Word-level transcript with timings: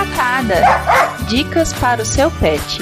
Patada. 0.00 0.54
Dicas 1.28 1.74
para 1.74 2.00
o 2.00 2.06
seu 2.06 2.30
pet. 2.30 2.78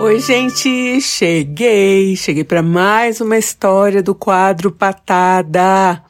Oi, 0.00 0.18
gente, 0.18 1.00
cheguei, 1.00 2.16
cheguei 2.16 2.42
para 2.42 2.60
mais 2.60 3.20
uma 3.20 3.38
história 3.38 4.02
do 4.02 4.16
quadro 4.16 4.72
Patada. 4.72 6.02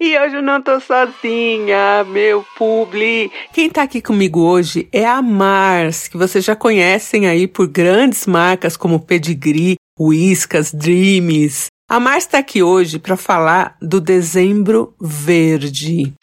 E 0.00 0.18
hoje 0.18 0.36
eu 0.36 0.42
não 0.42 0.62
tô 0.62 0.80
sozinha, 0.80 2.04
meu 2.04 2.42
publi. 2.56 3.30
Quem 3.52 3.68
tá 3.68 3.82
aqui 3.82 4.00
comigo 4.00 4.40
hoje 4.40 4.88
é 4.90 5.04
a 5.04 5.20
Mars, 5.20 6.08
que 6.08 6.16
vocês 6.16 6.42
já 6.42 6.56
conhecem 6.56 7.26
aí 7.26 7.46
por 7.46 7.68
grandes 7.68 8.26
marcas 8.26 8.74
como 8.74 8.98
Pedigree, 8.98 9.76
Whiskas, 10.00 10.72
Dreams. 10.72 11.66
A 11.92 12.00
Mars 12.00 12.24
tá 12.24 12.38
aqui 12.38 12.62
hoje 12.62 12.98
para 12.98 13.18
falar 13.18 13.76
do 13.78 14.00
Dezembro 14.00 14.94
Verde. 14.98 16.14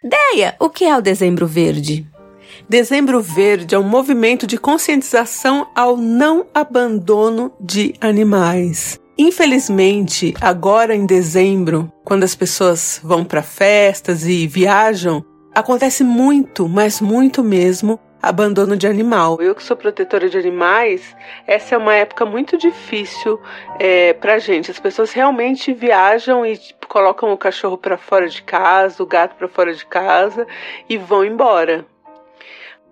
Deia, 0.00 0.54
o 0.60 0.70
que 0.70 0.84
é 0.84 0.96
o 0.96 1.02
Dezembro 1.02 1.44
Verde? 1.44 2.06
Dezembro 2.68 3.20
Verde 3.20 3.74
é 3.74 3.78
um 3.80 3.82
movimento 3.82 4.46
de 4.46 4.56
conscientização 4.56 5.66
ao 5.74 5.96
não 5.96 6.46
abandono 6.54 7.50
de 7.60 7.94
animais. 8.00 8.96
Infelizmente, 9.18 10.34
agora 10.40 10.94
em 10.94 11.04
dezembro, 11.04 11.92
quando 12.04 12.22
as 12.22 12.36
pessoas 12.36 13.00
vão 13.02 13.24
para 13.24 13.42
festas 13.42 14.24
e 14.24 14.46
viajam, 14.46 15.24
acontece 15.52 16.04
muito, 16.04 16.68
mas 16.68 17.00
muito 17.00 17.42
mesmo, 17.42 17.98
abandono 18.22 18.76
de 18.76 18.86
animal. 18.86 19.38
Eu 19.40 19.54
que 19.54 19.62
sou 19.62 19.76
protetora 19.76 20.28
de 20.28 20.36
animais, 20.36 21.16
essa 21.46 21.74
é 21.74 21.78
uma 21.78 21.94
época 21.94 22.24
muito 22.24 22.56
difícil 22.56 23.40
é, 23.78 24.12
para 24.12 24.38
gente. 24.38 24.70
As 24.70 24.78
pessoas 24.78 25.12
realmente 25.12 25.72
viajam 25.72 26.44
e 26.44 26.56
tipo, 26.56 26.86
colocam 26.86 27.32
o 27.32 27.38
cachorro 27.38 27.78
para 27.78 27.96
fora 27.96 28.28
de 28.28 28.42
casa, 28.42 29.02
o 29.02 29.06
gato 29.06 29.36
para 29.36 29.48
fora 29.48 29.72
de 29.72 29.86
casa 29.86 30.46
e 30.88 30.96
vão 30.96 31.24
embora. 31.24 31.84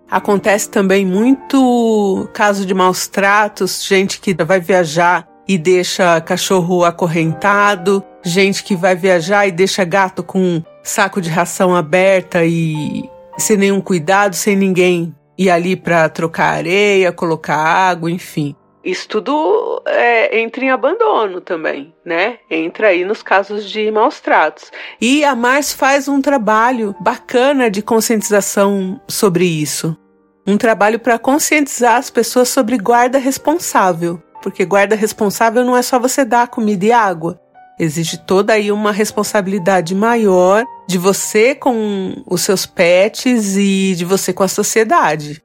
Acontece 0.09 0.69
também 0.69 1.05
muito 1.05 2.29
caso 2.33 2.65
de 2.65 2.73
maus 2.73 3.07
tratos, 3.07 3.83
gente 3.83 4.21
que 4.21 4.33
vai 4.33 4.59
viajar 4.59 5.27
e 5.45 5.57
deixa 5.57 6.21
cachorro 6.21 6.85
acorrentado, 6.85 8.03
gente 8.23 8.63
que 8.63 8.75
vai 8.75 8.95
viajar 8.95 9.47
e 9.47 9.51
deixa 9.51 9.83
gato 9.83 10.23
com 10.23 10.63
saco 10.81 11.21
de 11.21 11.29
ração 11.29 11.75
aberta 11.75 12.45
e 12.45 13.09
sem 13.37 13.57
nenhum 13.57 13.81
cuidado, 13.81 14.33
sem 14.33 14.55
ninguém 14.55 15.13
ir 15.37 15.49
ali 15.49 15.75
para 15.75 16.09
trocar 16.09 16.55
areia, 16.55 17.11
colocar 17.11 17.55
água, 17.55 18.09
enfim. 18.09 18.55
Isso 18.83 19.07
tudo 19.09 19.83
é, 19.85 20.39
entra 20.39 20.63
em 20.63 20.69
abandono 20.69 21.41
também, 21.41 21.93
né? 22.05 22.37
Entra 22.49 22.87
aí 22.87 23.03
nos 23.03 23.21
casos 23.21 23.69
de 23.69 23.91
maus 23.91 24.21
tratos. 24.21 24.71
E 25.01 25.25
a 25.25 25.35
Mars 25.35 25.73
faz 25.73 26.07
um 26.07 26.21
trabalho 26.21 26.95
bacana 26.99 27.69
de 27.69 27.81
conscientização 27.81 29.01
sobre 29.07 29.43
isso. 29.43 29.97
Um 30.45 30.57
trabalho 30.57 30.99
para 30.99 31.19
conscientizar 31.19 31.97
as 31.97 32.09
pessoas 32.09 32.47
sobre 32.47 32.77
guarda 32.77 33.17
responsável 33.17 34.21
porque 34.41 34.65
guarda 34.65 34.95
responsável 34.95 35.63
não 35.63 35.75
é 35.75 35.81
só 35.81 35.99
você 35.99 36.23
dar 36.23 36.47
comida 36.47 36.85
e 36.85 36.91
água. 36.91 37.39
Existe 37.79 38.17
toda 38.17 38.53
aí 38.53 38.71
uma 38.71 38.91
responsabilidade 38.91 39.93
maior 39.93 40.65
de 40.87 40.97
você 40.97 41.53
com 41.53 42.23
os 42.25 42.41
seus 42.41 42.65
pets 42.65 43.55
e 43.55 43.93
de 43.95 44.03
você 44.03 44.33
com 44.33 44.43
a 44.43 44.47
sociedade. 44.47 45.43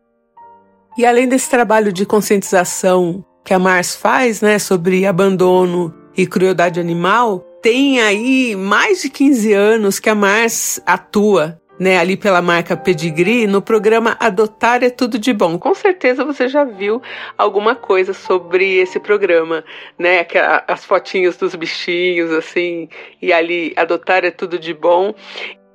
E 0.96 1.04
além 1.04 1.28
desse 1.28 1.50
trabalho 1.50 1.92
de 1.92 2.06
conscientização 2.06 3.24
que 3.44 3.52
a 3.52 3.58
Mars 3.58 3.94
faz, 3.94 4.40
né, 4.40 4.58
sobre 4.58 5.04
abandono 5.04 5.92
e 6.16 6.26
crueldade 6.26 6.78
animal, 6.78 7.40
tem 7.62 8.00
aí 8.00 8.56
mais 8.56 9.02
de 9.02 9.08
15 9.08 9.52
anos 9.52 9.98
que 9.98 10.10
a 10.10 10.14
Mars 10.14 10.80
atua 10.84 11.60
né, 11.82 11.98
ali 11.98 12.16
pela 12.16 12.40
marca 12.40 12.76
Pedigree, 12.76 13.48
no 13.48 13.60
programa 13.60 14.16
Adotar 14.20 14.84
é 14.84 14.88
Tudo 14.88 15.18
de 15.18 15.32
Bom. 15.32 15.58
Com 15.58 15.74
certeza 15.74 16.24
você 16.24 16.46
já 16.46 16.62
viu 16.62 17.02
alguma 17.36 17.74
coisa 17.74 18.14
sobre 18.14 18.76
esse 18.76 19.00
programa, 19.00 19.64
né? 19.98 20.24
As 20.68 20.84
fotinhas 20.84 21.36
dos 21.36 21.56
bichinhos, 21.56 22.30
assim, 22.30 22.88
e 23.20 23.32
ali 23.32 23.72
Adotar 23.76 24.24
é 24.24 24.30
Tudo 24.30 24.60
de 24.60 24.72
Bom. 24.72 25.12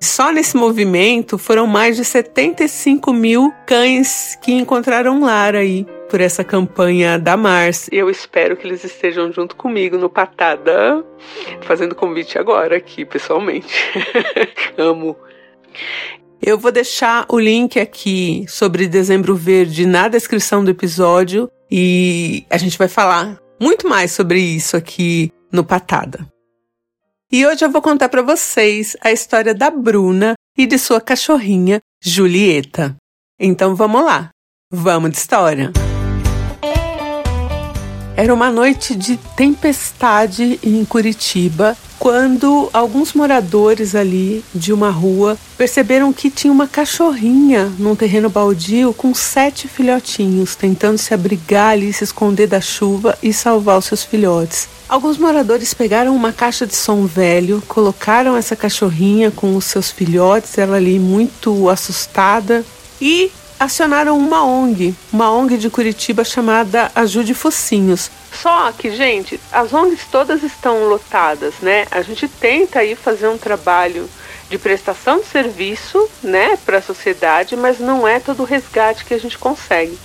Só 0.02 0.32
nesse 0.32 0.56
movimento 0.56 1.38
foram 1.38 1.68
mais 1.68 1.98
de 1.98 2.06
75 2.06 3.12
mil 3.12 3.54
cães 3.66 4.38
que 4.42 4.54
encontraram 4.54 5.22
lar 5.22 5.56
aí 5.56 5.86
por 6.10 6.22
essa 6.22 6.42
campanha 6.42 7.20
da 7.20 7.36
Mars. 7.36 7.90
Eu 7.92 8.10
espero 8.10 8.56
que 8.56 8.66
eles 8.66 8.82
estejam 8.86 9.30
junto 9.30 9.58
comigo 9.58 9.98
no 9.98 10.10
Patada, 10.10 11.04
fazendo 11.64 11.94
convite 11.94 12.40
agora 12.40 12.78
aqui, 12.78 13.04
pessoalmente. 13.04 13.76
Amo 14.78 15.18
eu 16.42 16.58
vou 16.58 16.72
deixar 16.72 17.26
o 17.30 17.40
link 17.40 17.80
aqui 17.80 18.46
sobre 18.48 18.88
Dezembro 18.88 19.36
Verde 19.36 19.86
na 19.86 20.08
descrição 20.08 20.64
do 20.64 20.72
episódio 20.72 21.50
e 21.70 22.46
a 22.50 22.58
gente 22.58 22.78
vai 22.78 22.88
falar 22.88 23.40
muito 23.60 23.88
mais 23.88 24.12
sobre 24.12 24.40
isso 24.40 24.78
aqui 24.78 25.32
no 25.52 25.64
Patada. 25.64 26.28
E 27.32 27.46
hoje 27.46 27.66
eu 27.66 27.72
vou 27.72 27.82
contar 27.82 28.08
para 28.08 28.22
vocês 28.22 28.96
a 29.02 29.12
história 29.12 29.54
da 29.54 29.70
Bruna 29.70 30.36
e 30.58 30.66
de 30.66 30.78
sua 30.78 31.02
cachorrinha 31.02 31.82
Julieta. 32.02 32.96
Então 33.40 33.76
vamos 33.76 34.06
lá, 34.06 34.30
vamos 34.72 35.12
de 35.12 35.18
história. 35.18 35.72
Era 38.18 38.34
uma 38.34 38.50
noite 38.50 38.96
de 38.96 39.16
tempestade 39.16 40.60
em 40.64 40.84
Curitiba 40.84 41.78
quando 42.00 42.68
alguns 42.74 43.14
moradores 43.14 43.94
ali 43.94 44.44
de 44.56 44.74
uma 44.74 44.90
rua 44.90 45.38
perceberam 45.56 46.12
que 46.12 46.32
tinha 46.32 46.52
uma 46.52 46.68
cachorrinha 46.68 47.72
num 47.78 47.96
terreno 47.96 48.28
baldio 48.28 48.92
com 48.92 49.14
sete 49.14 49.68
filhotinhos, 49.68 50.56
tentando 50.56 50.98
se 50.98 51.14
abrigar 51.14 51.74
ali, 51.74 51.94
se 51.94 52.06
esconder 52.06 52.48
da 52.48 52.60
chuva 52.60 53.16
e 53.22 53.32
salvar 53.32 53.78
os 53.78 53.86
seus 53.86 54.04
filhotes. 54.04 54.68
Alguns 54.90 55.20
moradores 55.20 55.76
pegaram 55.76 56.16
uma 56.16 56.34
caixa 56.34 56.66
de 56.66 56.76
som 56.76 57.06
velho, 57.06 57.62
colocaram 57.68 58.36
essa 58.36 58.56
cachorrinha 58.56 59.30
com 59.30 59.56
os 59.56 59.66
seus 59.66 59.92
filhotes, 59.92 60.58
ela 60.58 60.78
ali 60.78 60.98
muito 60.98 61.70
assustada, 61.70 62.66
e 63.00 63.30
acionaram 63.60 64.18
uma 64.18 64.44
ONG, 64.44 64.94
uma 65.12 65.32
ONG 65.32 65.58
de 65.58 65.70
Curitiba 65.70 66.24
chamada 66.24 66.92
Ajude 66.96 67.34
Focinhos. 67.34 68.10
Só 68.32 68.72
que, 68.72 68.92
gente, 68.92 69.40
as 69.52 69.74
ONGs 69.74 70.02
todas 70.12 70.44
estão 70.44 70.88
lotadas, 70.88 71.56
né? 71.62 71.86
A 71.90 72.02
gente 72.02 72.28
tenta 72.28 72.80
aí 72.80 72.96
fazer 72.96 73.28
um 73.28 73.38
trabalho 73.38 74.08
de 74.50 74.58
prestação 74.58 75.20
de 75.20 75.26
serviço, 75.26 76.08
né, 76.24 76.58
para 76.66 76.78
a 76.78 76.82
sociedade, 76.82 77.56
mas 77.56 77.80
não 77.80 78.08
é 78.08 78.20
todo 78.20 78.42
o 78.42 78.46
resgate 78.46 79.04
que 79.04 79.14
a 79.14 79.18
gente 79.18 79.38
consegue. 79.38 79.98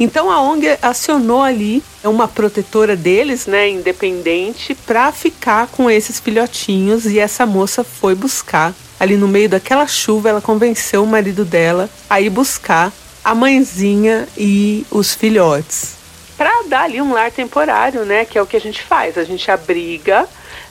Então 0.00 0.30
a 0.30 0.40
ONG 0.40 0.78
acionou 0.80 1.42
ali 1.42 1.82
uma 2.02 2.26
protetora 2.26 2.96
deles, 2.96 3.46
né, 3.46 3.68
independente, 3.68 4.74
para 4.74 5.12
ficar 5.12 5.66
com 5.66 5.90
esses 5.90 6.18
filhotinhos 6.18 7.04
e 7.06 7.18
essa 7.18 7.44
moça 7.44 7.84
foi 7.84 8.14
buscar 8.14 8.74
ali 9.02 9.16
no 9.16 9.26
meio 9.26 9.48
daquela 9.48 9.84
chuva, 9.88 10.28
ela 10.28 10.40
convenceu 10.40 11.02
o 11.02 11.06
marido 11.08 11.44
dela 11.44 11.90
a 12.08 12.20
ir 12.20 12.30
buscar 12.30 12.92
a 13.24 13.34
mãezinha 13.34 14.28
e 14.38 14.86
os 14.92 15.12
filhotes. 15.12 15.96
Para 16.36 16.62
dar 16.68 16.84
ali 16.84 17.02
um 17.02 17.12
lar 17.12 17.32
temporário, 17.32 18.04
né? 18.04 18.24
Que 18.24 18.38
é 18.38 18.42
o 18.42 18.46
que 18.46 18.56
a 18.56 18.60
gente 18.60 18.80
faz. 18.80 19.18
A 19.18 19.24
gente 19.24 19.50
abriga, 19.50 20.28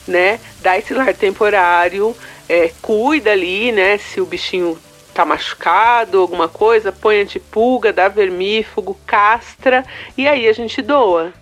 né? 0.08 0.40
Dá 0.62 0.78
esse 0.78 0.94
lar 0.94 1.12
temporário, 1.12 2.16
é, 2.48 2.70
cuida 2.80 3.32
ali, 3.32 3.70
né? 3.70 3.98
Se 3.98 4.18
o 4.18 4.24
bichinho 4.24 4.78
tá 5.12 5.26
machucado, 5.26 6.18
alguma 6.18 6.48
coisa, 6.48 6.90
põe 6.90 7.20
antipulga, 7.20 7.92
dá 7.92 8.08
vermífugo, 8.08 8.98
castra 9.06 9.84
e 10.16 10.26
aí 10.26 10.48
a 10.48 10.54
gente 10.54 10.80
doa. 10.80 11.34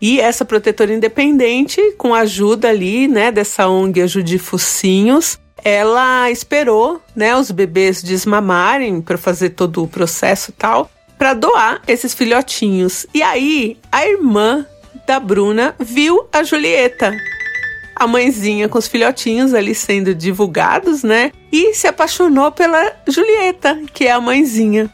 E 0.00 0.20
essa 0.20 0.44
protetora 0.44 0.94
independente, 0.94 1.80
com 1.98 2.14
a 2.14 2.20
ajuda 2.20 2.68
ali, 2.68 3.08
né, 3.08 3.32
dessa 3.32 3.66
ONG 3.66 4.02
Ajude 4.02 4.38
Focinhos, 4.38 5.36
ela 5.68 6.30
esperou, 6.30 7.02
né, 7.14 7.34
os 7.36 7.50
bebês 7.50 8.00
desmamarem 8.00 9.00
para 9.00 9.18
fazer 9.18 9.50
todo 9.50 9.82
o 9.82 9.88
processo 9.88 10.52
e 10.52 10.54
tal, 10.54 10.88
para 11.18 11.34
doar 11.34 11.82
esses 11.88 12.14
filhotinhos. 12.14 13.04
E 13.12 13.20
aí, 13.20 13.76
a 13.90 14.06
irmã 14.06 14.64
da 15.04 15.18
Bruna 15.18 15.74
viu 15.80 16.28
a 16.32 16.44
Julieta, 16.44 17.12
a 17.96 18.06
mãezinha 18.06 18.68
com 18.68 18.78
os 18.78 18.86
filhotinhos 18.86 19.54
ali 19.54 19.74
sendo 19.74 20.14
divulgados, 20.14 21.02
né? 21.02 21.32
E 21.50 21.74
se 21.74 21.88
apaixonou 21.88 22.52
pela 22.52 22.92
Julieta, 23.08 23.76
que 23.92 24.06
é 24.06 24.12
a 24.12 24.20
mãezinha. 24.20 24.88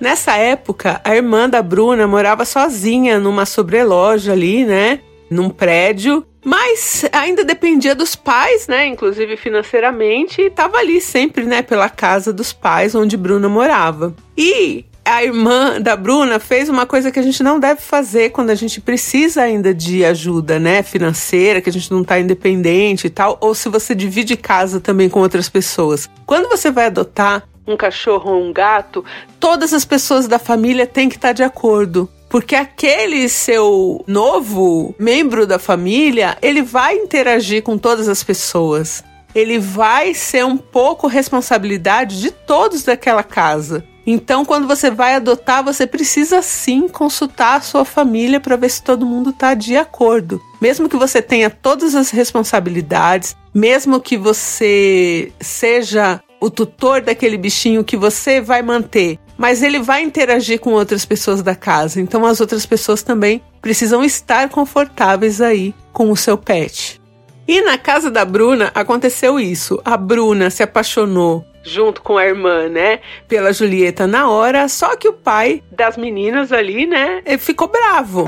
Nessa 0.00 0.36
época, 0.36 1.00
a 1.04 1.14
irmã 1.14 1.48
da 1.48 1.62
Bruna 1.62 2.04
morava 2.08 2.44
sozinha 2.44 3.20
numa 3.20 3.46
sobreloja 3.46 4.32
ali, 4.32 4.64
né? 4.64 4.98
Num 5.30 5.50
prédio 5.50 6.26
mas 6.46 7.04
ainda 7.10 7.44
dependia 7.44 7.92
dos 7.92 8.14
pais, 8.14 8.68
né? 8.68 8.86
Inclusive 8.86 9.36
financeiramente, 9.36 10.40
e 10.40 10.46
estava 10.46 10.76
ali 10.78 11.00
sempre, 11.00 11.44
né? 11.44 11.60
Pela 11.60 11.88
casa 11.88 12.32
dos 12.32 12.52
pais 12.52 12.94
onde 12.94 13.16
Bruna 13.16 13.48
morava. 13.48 14.14
E 14.38 14.84
a 15.04 15.24
irmã 15.24 15.80
da 15.80 15.96
Bruna 15.96 16.38
fez 16.38 16.68
uma 16.68 16.86
coisa 16.86 17.10
que 17.10 17.18
a 17.18 17.22
gente 17.22 17.42
não 17.42 17.58
deve 17.58 17.80
fazer 17.80 18.30
quando 18.30 18.50
a 18.50 18.54
gente 18.54 18.80
precisa 18.80 19.42
ainda 19.42 19.74
de 19.74 20.04
ajuda, 20.04 20.60
né, 20.60 20.84
financeira, 20.84 21.60
que 21.60 21.68
a 21.68 21.72
gente 21.72 21.90
não 21.90 22.04
tá 22.04 22.20
independente 22.20 23.08
e 23.08 23.10
tal, 23.10 23.36
ou 23.40 23.52
se 23.52 23.68
você 23.68 23.92
divide 23.92 24.36
casa 24.36 24.80
também 24.80 25.08
com 25.08 25.18
outras 25.18 25.48
pessoas. 25.48 26.08
Quando 26.24 26.48
você 26.48 26.70
vai 26.70 26.86
adotar 26.86 27.42
um 27.66 27.76
cachorro 27.76 28.30
ou 28.30 28.44
um 28.44 28.52
gato, 28.52 29.04
todas 29.40 29.74
as 29.74 29.84
pessoas 29.84 30.28
da 30.28 30.38
família 30.38 30.86
têm 30.86 31.08
que 31.08 31.16
estar 31.16 31.32
de 31.32 31.42
acordo. 31.42 32.08
Porque 32.36 32.54
aquele 32.54 33.30
seu 33.30 34.04
novo 34.06 34.94
membro 34.98 35.46
da 35.46 35.58
família, 35.58 36.36
ele 36.42 36.60
vai 36.60 36.94
interagir 36.94 37.62
com 37.62 37.78
todas 37.78 38.08
as 38.10 38.22
pessoas. 38.22 39.02
Ele 39.34 39.58
vai 39.58 40.12
ser 40.12 40.44
um 40.44 40.58
pouco 40.58 41.06
responsabilidade 41.06 42.20
de 42.20 42.30
todos 42.30 42.82
daquela 42.82 43.22
casa. 43.22 43.82
Então, 44.06 44.44
quando 44.44 44.68
você 44.68 44.90
vai 44.90 45.14
adotar, 45.14 45.64
você 45.64 45.86
precisa 45.86 46.42
sim 46.42 46.88
consultar 46.88 47.56
a 47.56 47.62
sua 47.62 47.86
família 47.86 48.38
para 48.38 48.54
ver 48.54 48.68
se 48.68 48.82
todo 48.82 49.06
mundo 49.06 49.30
está 49.30 49.54
de 49.54 49.74
acordo. 49.74 50.38
Mesmo 50.60 50.90
que 50.90 50.96
você 50.98 51.22
tenha 51.22 51.48
todas 51.48 51.94
as 51.94 52.10
responsabilidades, 52.10 53.34
mesmo 53.54 53.98
que 53.98 54.18
você 54.18 55.32
seja 55.40 56.22
o 56.38 56.50
tutor 56.50 57.00
daquele 57.00 57.38
bichinho 57.38 57.82
que 57.82 57.96
você 57.96 58.42
vai 58.42 58.60
manter, 58.60 59.18
mas 59.36 59.62
ele 59.62 59.80
vai 59.80 60.02
interagir 60.02 60.60
com 60.60 60.72
outras 60.72 61.04
pessoas 61.04 61.42
da 61.42 61.54
casa. 61.54 62.00
Então 62.00 62.24
as 62.24 62.40
outras 62.40 62.64
pessoas 62.64 63.02
também 63.02 63.42
precisam 63.60 64.04
estar 64.04 64.48
confortáveis 64.48 65.40
aí 65.40 65.74
com 65.92 66.10
o 66.10 66.16
seu 66.16 66.38
pet. 66.38 67.00
E 67.48 67.60
na 67.60 67.78
casa 67.78 68.10
da 68.10 68.24
Bruna 68.24 68.70
aconteceu 68.74 69.38
isso. 69.38 69.80
A 69.84 69.96
Bruna 69.96 70.50
se 70.50 70.62
apaixonou 70.62 71.44
junto 71.66 72.00
com 72.00 72.16
a 72.16 72.24
irmã, 72.24 72.68
né, 72.68 73.00
pela 73.26 73.52
Julieta 73.52 74.06
na 74.06 74.30
hora, 74.30 74.68
só 74.68 74.94
que 74.96 75.08
o 75.08 75.12
pai 75.12 75.64
das 75.72 75.96
meninas 75.96 76.52
ali, 76.52 76.86
né, 76.86 77.20
ficou 77.40 77.66
bravo. 77.66 78.24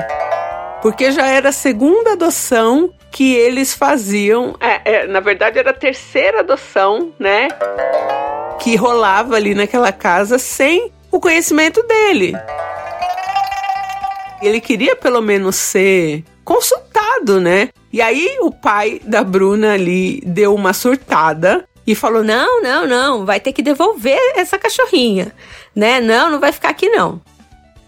Porque 0.83 1.13
já 1.13 1.27
era 1.27 1.51
a 1.51 1.53
segunda 1.53 2.13
adoção 2.13 2.93
que 3.11 3.35
eles 3.35 3.75
faziam. 3.75 4.57
É, 4.61 4.81
é, 4.93 5.07
na 5.07 5.21
verdade, 5.21 5.59
era 5.59 5.71
a 5.71 5.75
terceira 5.75 6.41
adoção, 6.41 7.13
né? 7.19 7.49
Que 8.61 8.77
rolava 8.77 9.35
ali 9.35 9.55
naquela 9.55 9.91
casa 9.91 10.39
sem 10.39 10.93
o 11.11 11.21
conhecimento 11.21 11.83
dele. 11.83 12.33
Ele 14.41 14.61
queria 14.61 14.95
pelo 14.95 15.21
menos 15.21 15.57
ser 15.57 16.25
consultado, 16.45 17.41
né? 17.41 17.71
E 17.93 18.01
aí 18.01 18.39
o 18.41 18.51
pai 18.51 19.01
da 19.05 19.25
Bruna 19.25 19.73
ali 19.73 20.21
deu 20.25 20.55
uma 20.55 20.73
surtada 20.73 21.67
e 21.87 21.95
falou: 21.95 22.23
"Não, 22.23 22.63
não, 22.63 22.87
não, 22.87 23.27
vai 23.27 23.41
ter 23.41 23.53
que 23.53 23.63
devolver 23.63 24.19
essa 24.37 24.59
cachorrinha, 24.59 25.33
né? 25.75 26.01
Não, 26.01 26.31
não 26.31 26.41
vai 26.41 26.53
ficar 26.53 26.69
aqui 26.69 26.89
não". 26.89 27.21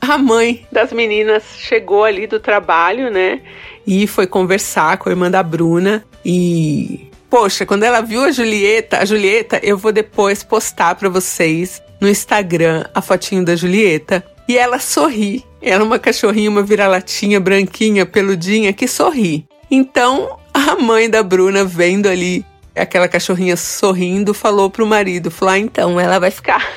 A 0.01 0.17
mãe 0.17 0.67
das 0.73 0.93
meninas 0.93 1.45
chegou 1.57 2.05
ali 2.05 2.27
do 2.27 2.41
trabalho, 2.41 3.11
né? 3.11 3.43
E 3.87 4.07
foi 4.07 4.27
conversar 4.27 4.97
com 4.97 5.09
a 5.09 5.13
irmã 5.13 5.31
da 5.31 5.43
Bruna 5.43 6.05
e 6.25 7.11
Poxa, 7.31 7.65
quando 7.65 7.85
ela 7.85 8.01
viu 8.01 8.25
a 8.25 8.33
Julieta, 8.33 8.99
a 8.99 9.05
Julieta, 9.05 9.61
eu 9.63 9.79
vou 9.79 9.93
depois 9.93 10.43
postar 10.43 10.97
para 10.97 11.09
vocês 11.09 11.81
no 12.00 12.08
Instagram 12.08 12.85
a 12.94 13.02
fotinho 13.02 13.44
da 13.44 13.55
Julieta. 13.55 14.25
E 14.49 14.56
ela 14.56 14.79
sorri. 14.79 15.44
Era 15.62 15.85
uma 15.85 15.99
cachorrinha, 15.99 16.50
uma 16.50 16.62
vira-latinha 16.62 17.38
branquinha, 17.38 18.06
peludinha, 18.06 18.73
que 18.73 18.88
sorri. 18.88 19.47
Então, 19.70 20.38
a 20.52 20.76
mãe 20.76 21.08
da 21.08 21.23
Bruna, 21.23 21.64
vendo 21.64 22.08
ali 22.08 22.44
aquela 22.75 23.06
cachorrinha 23.06 23.56
sorrindo, 23.56 24.32
falou 24.32 24.70
pro 24.70 24.87
marido, 24.87 25.31
falou, 25.31 25.55
ah, 25.55 25.58
então, 25.58 26.00
ela 26.00 26.19
vai 26.19 26.31
ficar. 26.31 26.67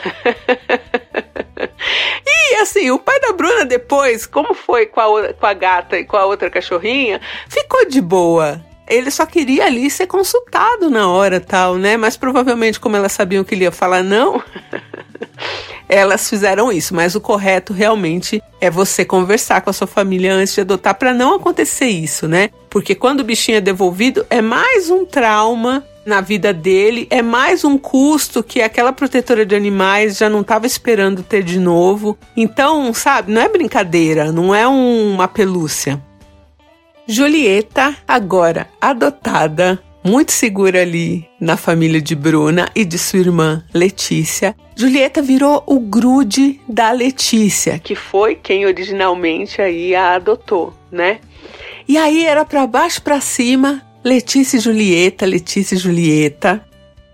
e 2.26 2.56
assim, 2.56 2.92
o 2.92 3.00
pai 3.00 3.20
da 3.20 3.32
Bruna 3.32 3.66
depois, 3.66 4.26
como 4.26 4.54
foi 4.54 4.86
com 4.86 5.00
a, 5.00 5.34
com 5.34 5.46
a 5.46 5.54
gata 5.54 5.98
e 5.98 6.04
com 6.04 6.18
a 6.18 6.26
outra 6.26 6.50
cachorrinha, 6.50 7.22
ficou 7.48 7.88
de 7.88 8.02
boa 8.02 8.62
ele 8.94 9.12
só 9.12 9.26
queria 9.26 9.66
ali 9.66 9.90
ser 9.90 10.08
consultado 10.08 10.90
na 10.90 11.10
hora 11.10 11.40
tal, 11.40 11.78
né? 11.78 11.98
Mas 11.98 12.18
provavelmente, 12.18 12.80
como 12.80 12.96
elas 12.96 13.12
sabiam 13.12 13.44
que 13.44 13.56
ele 13.56 13.64
ia 13.64 13.72
falar 13.72 14.04
não, 14.04 14.42
elas 15.88 16.30
fizeram 16.30 16.72
isso. 16.72 16.94
Mas 16.96 17.16
o 17.16 17.22
correto 17.22 17.74
realmente 17.74 18.42
é 18.62 18.70
você 18.70 19.04
conversar 19.04 19.62
com 19.62 19.70
a 19.70 19.74
sua 19.74 19.88
família 19.88 20.34
antes 20.34 20.54
de 20.54 20.62
adotar 20.62 20.96
para 20.96 21.14
não 21.14 21.36
acontecer 21.36 21.88
isso, 21.88 22.28
né? 22.28 22.50
Porque 22.70 22.96
quando 22.96 23.22
o 23.22 23.24
bichinho 23.24 23.58
é 23.58 23.62
devolvido, 23.62 24.26
é 24.30 24.42
mais 24.42 24.90
um 24.90 25.06
trauma 25.06 25.84
na 26.06 26.20
vida 26.22 26.52
dele, 26.54 27.08
é 27.10 27.22
mais 27.22 27.64
um 27.64 27.78
custo 27.78 28.44
que 28.44 28.62
aquela 28.62 28.92
protetora 28.92 29.46
de 29.46 29.56
animais 29.56 30.18
já 30.18 30.30
não 30.30 30.42
estava 30.42 30.66
esperando 30.66 31.24
ter 31.24 31.44
de 31.44 31.60
novo. 31.60 32.18
Então, 32.36 32.94
sabe, 32.94 33.32
não 33.32 33.42
é 33.42 33.48
brincadeira, 33.48 34.32
não 34.32 34.54
é 34.54 34.68
um, 34.68 35.14
uma 35.14 35.28
pelúcia. 35.28 36.02
Julieta, 37.06 37.96
agora 38.08 38.70
adotada, 38.80 39.78
muito 40.02 40.32
segura 40.32 40.82
ali 40.82 41.28
na 41.38 41.58
família 41.58 42.02
de 42.02 42.16
Bruna 42.16 42.70
e 42.74 42.86
de 42.86 42.98
sua 42.98 43.20
irmã 43.20 43.64
Letícia. 43.74 44.56
Julieta 44.74 45.22
virou 45.22 45.62
o 45.68 45.82
grude 45.82 46.62
da 46.68 46.92
Letícia, 46.92 47.78
que 47.78 47.94
foi 47.94 48.36
quem 48.36 48.66
originalmente 48.66 49.62
aí 49.62 49.94
a 49.94 50.16
adotou, 50.16 50.74
né? 50.90 51.20
E 51.88 51.98
aí 51.98 52.26
era 52.26 52.46
para 52.46 52.66
baixo 52.66 53.02
para 53.02 53.20
cima, 53.20 53.82
Letícia 54.02 54.56
e 54.56 54.62
Julieta, 54.62 55.26
Letícia 55.26 55.76
e 55.76 55.80
Julieta. 55.80 56.66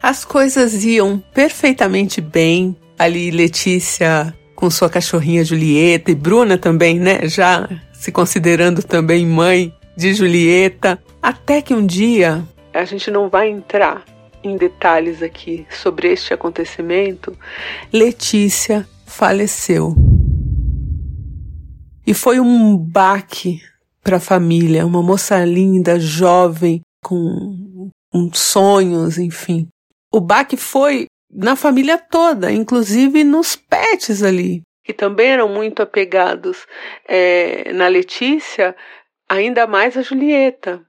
As 0.02 0.24
coisas 0.24 0.84
iam 0.86 1.22
perfeitamente 1.34 2.22
bem. 2.22 2.76
Ali 2.98 3.32
Letícia 3.32 4.36
com 4.56 4.70
sua 4.70 4.90
cachorrinha 4.90 5.44
Julieta 5.44 6.12
e 6.12 6.16
Bruna 6.16 6.58
também, 6.58 7.00
né? 7.00 7.22
Já 7.24 7.68
se 7.94 8.12
considerando 8.12 8.84
também 8.84 9.26
mãe 9.26 9.74
de 10.00 10.14
Julieta, 10.14 10.98
até 11.22 11.62
que 11.62 11.74
um 11.74 11.86
dia 11.86 12.42
a 12.74 12.86
gente 12.86 13.12
não 13.12 13.28
vai 13.28 13.50
entrar 13.50 14.06
em 14.42 14.56
detalhes 14.56 15.22
aqui 15.22 15.68
sobre 15.70 16.10
este 16.10 16.34
acontecimento. 16.34 17.38
Letícia 17.92 18.88
faleceu. 19.06 19.94
E 22.08 22.14
foi 22.14 22.40
um 22.40 22.78
baque 22.78 23.60
para 24.02 24.16
a 24.16 24.22
família, 24.22 24.86
uma 24.86 25.04
moça 25.04 25.44
linda, 25.44 26.00
jovem, 26.00 26.80
com, 27.04 27.90
sonhos, 28.34 29.18
enfim. 29.18 29.68
O 30.14 30.22
baque 30.22 30.56
foi 30.56 31.08
na 31.30 31.58
família 31.58 31.98
toda, 31.98 32.50
inclusive 32.50 33.26
nos 33.26 33.58
pets 33.58 34.24
ali, 34.24 34.64
que 34.90 34.94
também 34.94 35.28
eram 35.28 35.48
muito 35.48 35.84
apegados 35.84 36.66
é, 37.08 37.72
na 37.74 37.88
Letícia, 37.88 38.76
ainda 39.30 39.68
mais 39.68 39.96
a 39.96 40.02
Julieta. 40.02 40.82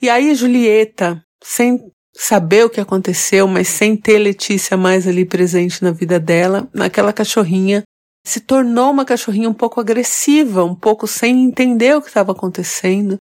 E 0.00 0.10
aí 0.10 0.34
Julieta, 0.34 1.24
sem 1.42 1.80
saber 2.14 2.64
o 2.64 2.70
que 2.70 2.80
aconteceu, 2.80 3.48
mas 3.48 3.68
sem 3.68 3.96
ter 3.96 4.18
Letícia 4.18 4.76
mais 4.76 5.08
ali 5.08 5.24
presente 5.24 5.82
na 5.82 5.90
vida 5.90 6.20
dela, 6.20 6.68
naquela 6.74 7.12
cachorrinha 7.12 7.82
se 8.26 8.40
tornou 8.40 8.90
uma 8.90 9.04
cachorrinha 9.04 9.50
um 9.50 9.54
pouco 9.54 9.80
agressiva, 9.80 10.64
um 10.64 10.74
pouco 10.74 11.06
sem 11.06 11.44
entender 11.44 11.94
o 11.94 12.00
que 12.00 12.08
estava 12.08 12.32
acontecendo, 12.32 13.18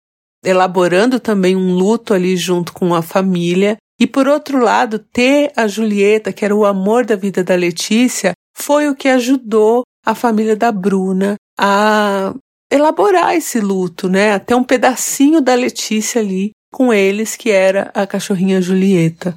elaborando 0.43 1.19
também 1.19 1.55
um 1.55 1.73
luto 1.73 2.13
ali 2.13 2.35
junto 2.35 2.73
com 2.73 2.95
a 2.95 3.01
família. 3.01 3.77
E 3.99 4.07
por 4.07 4.27
outro 4.27 4.59
lado, 4.59 4.97
ter 4.99 5.51
a 5.55 5.67
Julieta, 5.67 6.33
que 6.33 6.43
era 6.43 6.55
o 6.55 6.65
amor 6.65 7.05
da 7.05 7.15
vida 7.15 7.43
da 7.43 7.55
Letícia, 7.55 8.33
foi 8.55 8.89
o 8.89 8.95
que 8.95 9.07
ajudou 9.07 9.83
a 10.03 10.15
família 10.15 10.55
da 10.55 10.71
Bruna 10.71 11.35
a 11.59 12.33
elaborar 12.71 13.35
esse 13.35 13.59
luto, 13.59 14.09
né? 14.09 14.33
Até 14.33 14.55
um 14.55 14.63
pedacinho 14.63 15.41
da 15.41 15.55
Letícia 15.55 16.21
ali 16.21 16.51
com 16.71 16.93
eles, 16.93 17.35
que 17.35 17.49
era 17.49 17.91
a 17.93 18.05
cachorrinha 18.05 18.61
Julieta. 18.61 19.35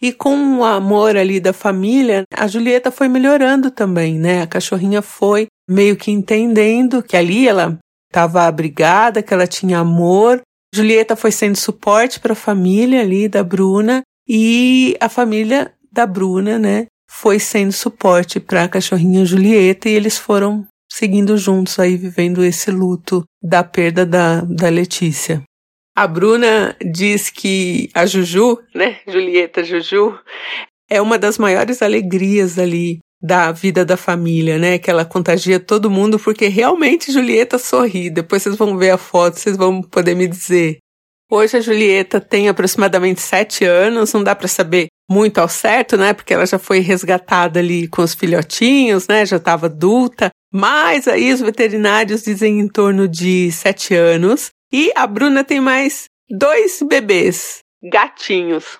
E 0.00 0.12
com 0.12 0.58
o 0.58 0.64
amor 0.64 1.16
ali 1.16 1.40
da 1.40 1.52
família, 1.52 2.22
a 2.32 2.46
Julieta 2.46 2.90
foi 2.90 3.08
melhorando 3.08 3.70
também, 3.70 4.18
né? 4.18 4.42
A 4.42 4.46
cachorrinha 4.46 5.02
foi 5.02 5.48
meio 5.68 5.96
que 5.96 6.10
entendendo 6.10 7.02
que 7.02 7.16
ali 7.16 7.48
ela 7.48 7.78
estava 8.08 8.44
abrigada, 8.44 9.22
que 9.22 9.34
ela 9.34 9.46
tinha 9.46 9.80
amor. 9.80 10.40
Julieta 10.72 11.16
foi 11.16 11.32
sendo 11.32 11.56
suporte 11.56 12.20
para 12.20 12.32
a 12.32 12.36
família 12.36 13.00
ali 13.00 13.28
da 13.28 13.42
Bruna 13.42 14.02
e 14.28 14.96
a 15.00 15.08
família 15.08 15.72
da 15.90 16.06
Bruna, 16.06 16.58
né, 16.58 16.86
foi 17.10 17.38
sendo 17.38 17.72
suporte 17.72 18.38
para 18.38 18.64
a 18.64 18.68
cachorrinha 18.68 19.24
Julieta 19.24 19.88
e 19.88 19.92
eles 19.92 20.18
foram 20.18 20.66
seguindo 20.90 21.36
juntos 21.36 21.78
aí, 21.78 21.96
vivendo 21.96 22.44
esse 22.44 22.70
luto 22.70 23.24
da 23.42 23.62
perda 23.62 24.04
da, 24.06 24.40
da 24.42 24.68
Letícia. 24.68 25.42
A 25.96 26.06
Bruna 26.06 26.76
diz 26.80 27.28
que 27.28 27.90
a 27.92 28.06
Juju, 28.06 28.58
né, 28.74 28.98
Julieta 29.06 29.64
Juju, 29.64 30.16
é 30.88 31.02
uma 31.02 31.18
das 31.18 31.38
maiores 31.38 31.82
alegrias 31.82 32.58
ali 32.58 33.00
da 33.20 33.50
vida 33.50 33.84
da 33.84 33.96
família, 33.96 34.58
né? 34.58 34.78
Que 34.78 34.90
ela 34.90 35.04
contagia 35.04 35.58
todo 35.58 35.90
mundo, 35.90 36.18
porque 36.18 36.46
realmente 36.46 37.12
Julieta 37.12 37.58
sorri. 37.58 38.10
Depois 38.10 38.42
vocês 38.42 38.56
vão 38.56 38.78
ver 38.78 38.90
a 38.90 38.98
foto, 38.98 39.38
vocês 39.38 39.56
vão 39.56 39.82
poder 39.82 40.14
me 40.14 40.28
dizer. 40.28 40.78
Hoje 41.30 41.58
a 41.58 41.60
Julieta 41.60 42.20
tem 42.20 42.48
aproximadamente 42.48 43.20
sete 43.20 43.64
anos, 43.64 44.12
não 44.14 44.22
dá 44.22 44.34
para 44.34 44.48
saber 44.48 44.86
muito 45.10 45.38
ao 45.38 45.48
certo, 45.48 45.96
né? 45.96 46.14
Porque 46.14 46.32
ela 46.32 46.46
já 46.46 46.58
foi 46.58 46.78
resgatada 46.78 47.60
ali 47.60 47.86
com 47.86 48.02
os 48.02 48.14
filhotinhos, 48.14 49.06
né? 49.06 49.26
Já 49.26 49.36
estava 49.36 49.66
adulta. 49.66 50.30
Mas 50.52 51.06
aí 51.06 51.30
os 51.32 51.40
veterinários 51.40 52.22
dizem 52.22 52.60
em 52.60 52.68
torno 52.68 53.06
de 53.06 53.52
sete 53.52 53.94
anos. 53.94 54.50
E 54.72 54.90
a 54.96 55.06
Bruna 55.06 55.44
tem 55.44 55.60
mais 55.60 56.06
dois 56.30 56.82
bebês, 56.82 57.58
gatinhos. 57.82 58.78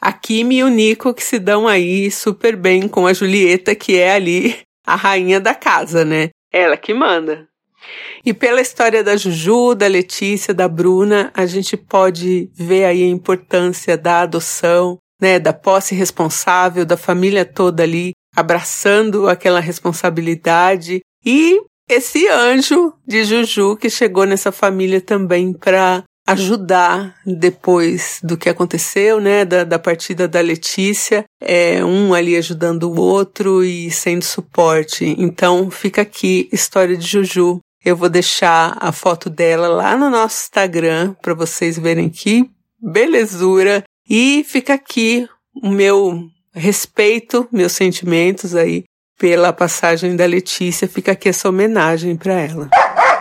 A 0.00 0.12
Kimi 0.12 0.58
e 0.58 0.62
o 0.62 0.68
Nico 0.68 1.14
que 1.14 1.22
se 1.22 1.38
dão 1.38 1.66
aí 1.66 2.10
super 2.10 2.56
bem 2.56 2.88
com 2.88 3.06
a 3.06 3.12
Julieta, 3.12 3.74
que 3.74 3.98
é 3.98 4.12
ali 4.12 4.58
a 4.86 4.96
rainha 4.96 5.40
da 5.40 5.54
casa, 5.54 6.04
né? 6.04 6.30
Ela 6.52 6.76
que 6.76 6.92
manda. 6.92 7.48
E 8.24 8.32
pela 8.32 8.60
história 8.60 9.04
da 9.04 9.16
Juju, 9.16 9.74
da 9.74 9.86
Letícia, 9.86 10.54
da 10.54 10.66
Bruna, 10.66 11.30
a 11.34 11.44
gente 11.44 11.76
pode 11.76 12.50
ver 12.54 12.84
aí 12.86 13.02
a 13.02 13.08
importância 13.08 13.98
da 13.98 14.20
adoção, 14.20 14.98
né, 15.20 15.38
da 15.38 15.52
posse 15.52 15.94
responsável, 15.94 16.84
da 16.84 16.96
família 16.96 17.44
toda 17.44 17.82
ali 17.82 18.12
abraçando 18.34 19.28
aquela 19.28 19.60
responsabilidade 19.60 21.00
e 21.24 21.60
esse 21.88 22.26
anjo 22.28 22.94
de 23.06 23.24
Juju 23.24 23.76
que 23.76 23.90
chegou 23.90 24.24
nessa 24.24 24.50
família 24.50 25.00
também 25.00 25.52
para 25.52 26.02
ajudar 26.26 27.14
depois 27.26 28.18
do 28.22 28.36
que 28.36 28.48
aconteceu, 28.48 29.20
né, 29.20 29.44
da, 29.44 29.62
da 29.62 29.78
partida 29.78 30.26
da 30.26 30.40
Letícia, 30.40 31.24
é 31.40 31.84
um 31.84 32.14
ali 32.14 32.36
ajudando 32.36 32.84
o 32.84 32.98
outro 32.98 33.62
e 33.62 33.90
sendo 33.90 34.24
suporte. 34.24 35.14
Então 35.18 35.70
fica 35.70 36.00
aqui 36.02 36.48
história 36.50 36.96
de 36.96 37.06
Juju. 37.06 37.60
Eu 37.84 37.94
vou 37.94 38.08
deixar 38.08 38.78
a 38.80 38.90
foto 38.92 39.28
dela 39.28 39.68
lá 39.68 39.94
no 39.94 40.08
nosso 40.08 40.44
Instagram 40.44 41.12
para 41.20 41.34
vocês 41.34 41.78
verem 41.78 42.08
que 42.08 42.50
belezura 42.80 43.84
e 44.08 44.42
fica 44.44 44.72
aqui 44.72 45.28
o 45.62 45.68
meu 45.68 46.18
respeito, 46.54 47.46
meus 47.52 47.72
sentimentos 47.72 48.56
aí 48.56 48.84
pela 49.18 49.52
passagem 49.52 50.16
da 50.16 50.24
Letícia. 50.24 50.88
Fica 50.88 51.12
aqui 51.12 51.28
essa 51.28 51.46
homenagem 51.46 52.16
para 52.16 52.32
ela. 52.32 52.70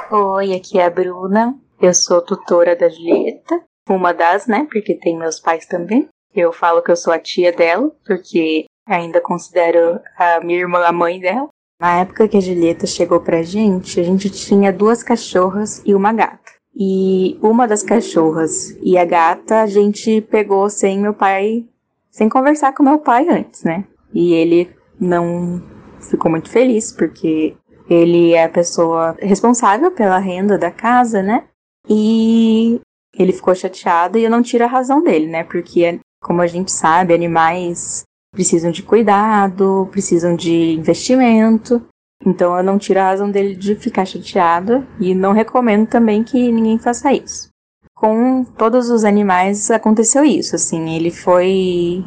Oi, 0.09 0.53
aqui 0.53 0.79
é 0.79 0.85
a 0.85 0.89
Bruna. 0.89 1.53
Eu 1.81 1.93
sou 1.93 2.21
tutora 2.21 2.73
da 2.73 2.87
Julieta, 2.87 3.61
uma 3.89 4.13
das, 4.13 4.47
né? 4.47 4.65
Porque 4.71 4.95
tem 4.95 5.17
meus 5.17 5.41
pais 5.41 5.65
também. 5.65 6.07
Eu 6.33 6.53
falo 6.53 6.81
que 6.81 6.89
eu 6.89 6.95
sou 6.95 7.11
a 7.11 7.19
tia 7.19 7.51
dela, 7.51 7.91
porque 8.05 8.63
ainda 8.87 9.19
considero 9.19 9.99
a 10.17 10.39
minha 10.39 10.59
irmã 10.59 10.85
a 10.85 10.93
mãe 10.93 11.19
dela. 11.19 11.49
Na 11.79 11.99
época 11.99 12.27
que 12.27 12.37
a 12.37 12.41
Julieta 12.41 12.87
chegou 12.87 13.19
pra 13.19 13.43
gente, 13.43 13.99
a 13.99 14.03
gente 14.03 14.29
tinha 14.29 14.71
duas 14.71 15.03
cachorras 15.03 15.81
e 15.85 15.93
uma 15.93 16.13
gata. 16.13 16.51
E 16.75 17.37
uma 17.41 17.67
das 17.67 17.83
cachorras 17.83 18.75
e 18.81 18.97
a 18.97 19.05
gata 19.05 19.61
a 19.61 19.67
gente 19.67 20.21
pegou 20.21 20.69
sem 20.69 20.99
meu 20.99 21.13
pai, 21.13 21.65
sem 22.09 22.27
conversar 22.27 22.73
com 22.73 22.83
meu 22.83 22.99
pai 22.99 23.27
antes, 23.29 23.63
né? 23.63 23.85
E 24.13 24.33
ele 24.33 24.69
não 24.99 25.61
ficou 25.99 26.31
muito 26.31 26.49
feliz 26.49 26.91
porque 26.91 27.55
ele 27.89 28.33
é 28.33 28.45
a 28.45 28.49
pessoa 28.49 29.15
responsável 29.19 29.91
pela 29.91 30.17
renda 30.17 30.57
da 30.57 30.71
casa, 30.71 31.21
né? 31.21 31.45
E 31.87 32.79
ele 33.17 33.33
ficou 33.33 33.53
chateado 33.53 34.17
e 34.17 34.23
eu 34.23 34.31
não 34.31 34.41
tiro 34.41 34.63
a 34.63 34.67
razão 34.67 35.03
dele, 35.03 35.27
né? 35.27 35.43
Porque, 35.43 35.99
como 36.21 36.41
a 36.41 36.47
gente 36.47 36.71
sabe, 36.71 37.13
animais 37.13 38.03
precisam 38.33 38.71
de 38.71 38.83
cuidado, 38.83 39.87
precisam 39.91 40.35
de 40.35 40.73
investimento. 40.73 41.81
Então 42.25 42.57
eu 42.57 42.63
não 42.63 42.77
tiro 42.77 42.99
a 42.99 43.03
razão 43.05 43.29
dele 43.29 43.55
de 43.55 43.75
ficar 43.75 44.05
chateado 44.05 44.85
e 44.99 45.13
não 45.13 45.31
recomendo 45.31 45.87
também 45.87 46.23
que 46.23 46.51
ninguém 46.51 46.77
faça 46.77 47.13
isso. 47.13 47.49
Com 47.95 48.43
todos 48.43 48.89
os 48.89 49.05
animais 49.05 49.71
aconteceu 49.71 50.25
isso, 50.25 50.55
assim, 50.55 50.95
ele 50.95 51.11
foi 51.11 52.03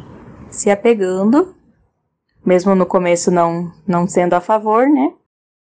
se 0.51 0.69
apegando, 0.69 1.55
mesmo 2.45 2.75
no 2.75 2.85
começo 2.85 3.31
não 3.31 3.71
não 3.87 4.07
sendo 4.07 4.33
a 4.33 4.41
favor, 4.41 4.87
né? 4.87 5.13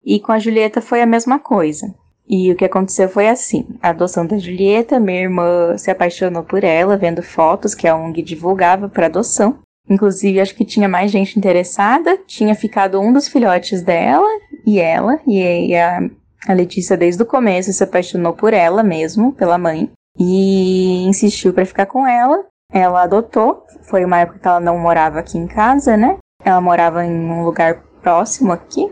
E 0.05 0.21
com 0.21 0.33
a 0.33 0.39
Julieta 0.39 0.81
foi 0.81 1.03
a 1.03 1.07
mesma 1.07 1.39
coisa. 1.39 1.95
E 2.27 2.51
o 2.51 2.57
que 2.57 2.65
aconteceu 2.65 3.09
foi 3.09 3.29
assim: 3.29 3.67
a 3.83 3.91
adoção 3.91 4.27
da 4.27 4.39
Julieta, 4.39 5.01
minha 5.01 5.23
irmã 5.23 5.77
se 5.77 5.91
apaixonou 5.91 6.43
por 6.43 6.65
ela, 6.65 6.97
vendo 6.97 7.23
fotos 7.23 7.75
que 7.75 7.87
a 7.87 7.97
ONG 7.97 8.23
divulgava 8.23 8.89
para 8.89 9.07
adoção. 9.07 9.59
Inclusive, 9.93 10.41
acho 10.41 10.55
que 10.55 10.65
tinha 10.65 10.89
mais 10.89 11.11
gente 11.11 11.39
interessada. 11.39 12.17
Tinha 12.27 12.55
ficado 12.55 12.99
um 12.99 13.13
dos 13.13 13.29
filhotes 13.29 13.83
dela 13.83 14.27
e 14.67 14.81
ela, 14.81 15.21
e 15.27 15.77
a, 15.77 16.01
a 16.49 16.53
Letícia, 16.55 16.97
desde 16.97 17.23
o 17.23 17.27
começo, 17.27 17.73
se 17.73 17.85
apaixonou 17.85 18.33
por 18.33 18.55
ela 18.55 18.83
mesmo, 18.83 19.33
pela 19.33 19.59
mãe, 19.59 19.91
e 20.19 21.05
insistiu 21.05 21.53
para 21.53 21.67
ficar 21.67 21.87
com 21.87 22.07
ela. 22.07 22.45
Ela 22.73 23.03
adotou. 23.03 23.67
Foi 23.83 24.03
uma 24.03 24.21
época 24.21 24.39
que 24.39 24.49
ela 24.49 24.61
não 24.61 24.79
morava 24.79 25.19
aqui 25.19 25.37
em 25.37 25.47
casa, 25.47 25.95
né? 25.95 26.17
Ela 26.43 26.61
morava 26.61 27.05
em 27.05 27.13
um 27.13 27.45
lugar 27.45 27.83
próximo 28.01 28.51
aqui. 28.51 28.91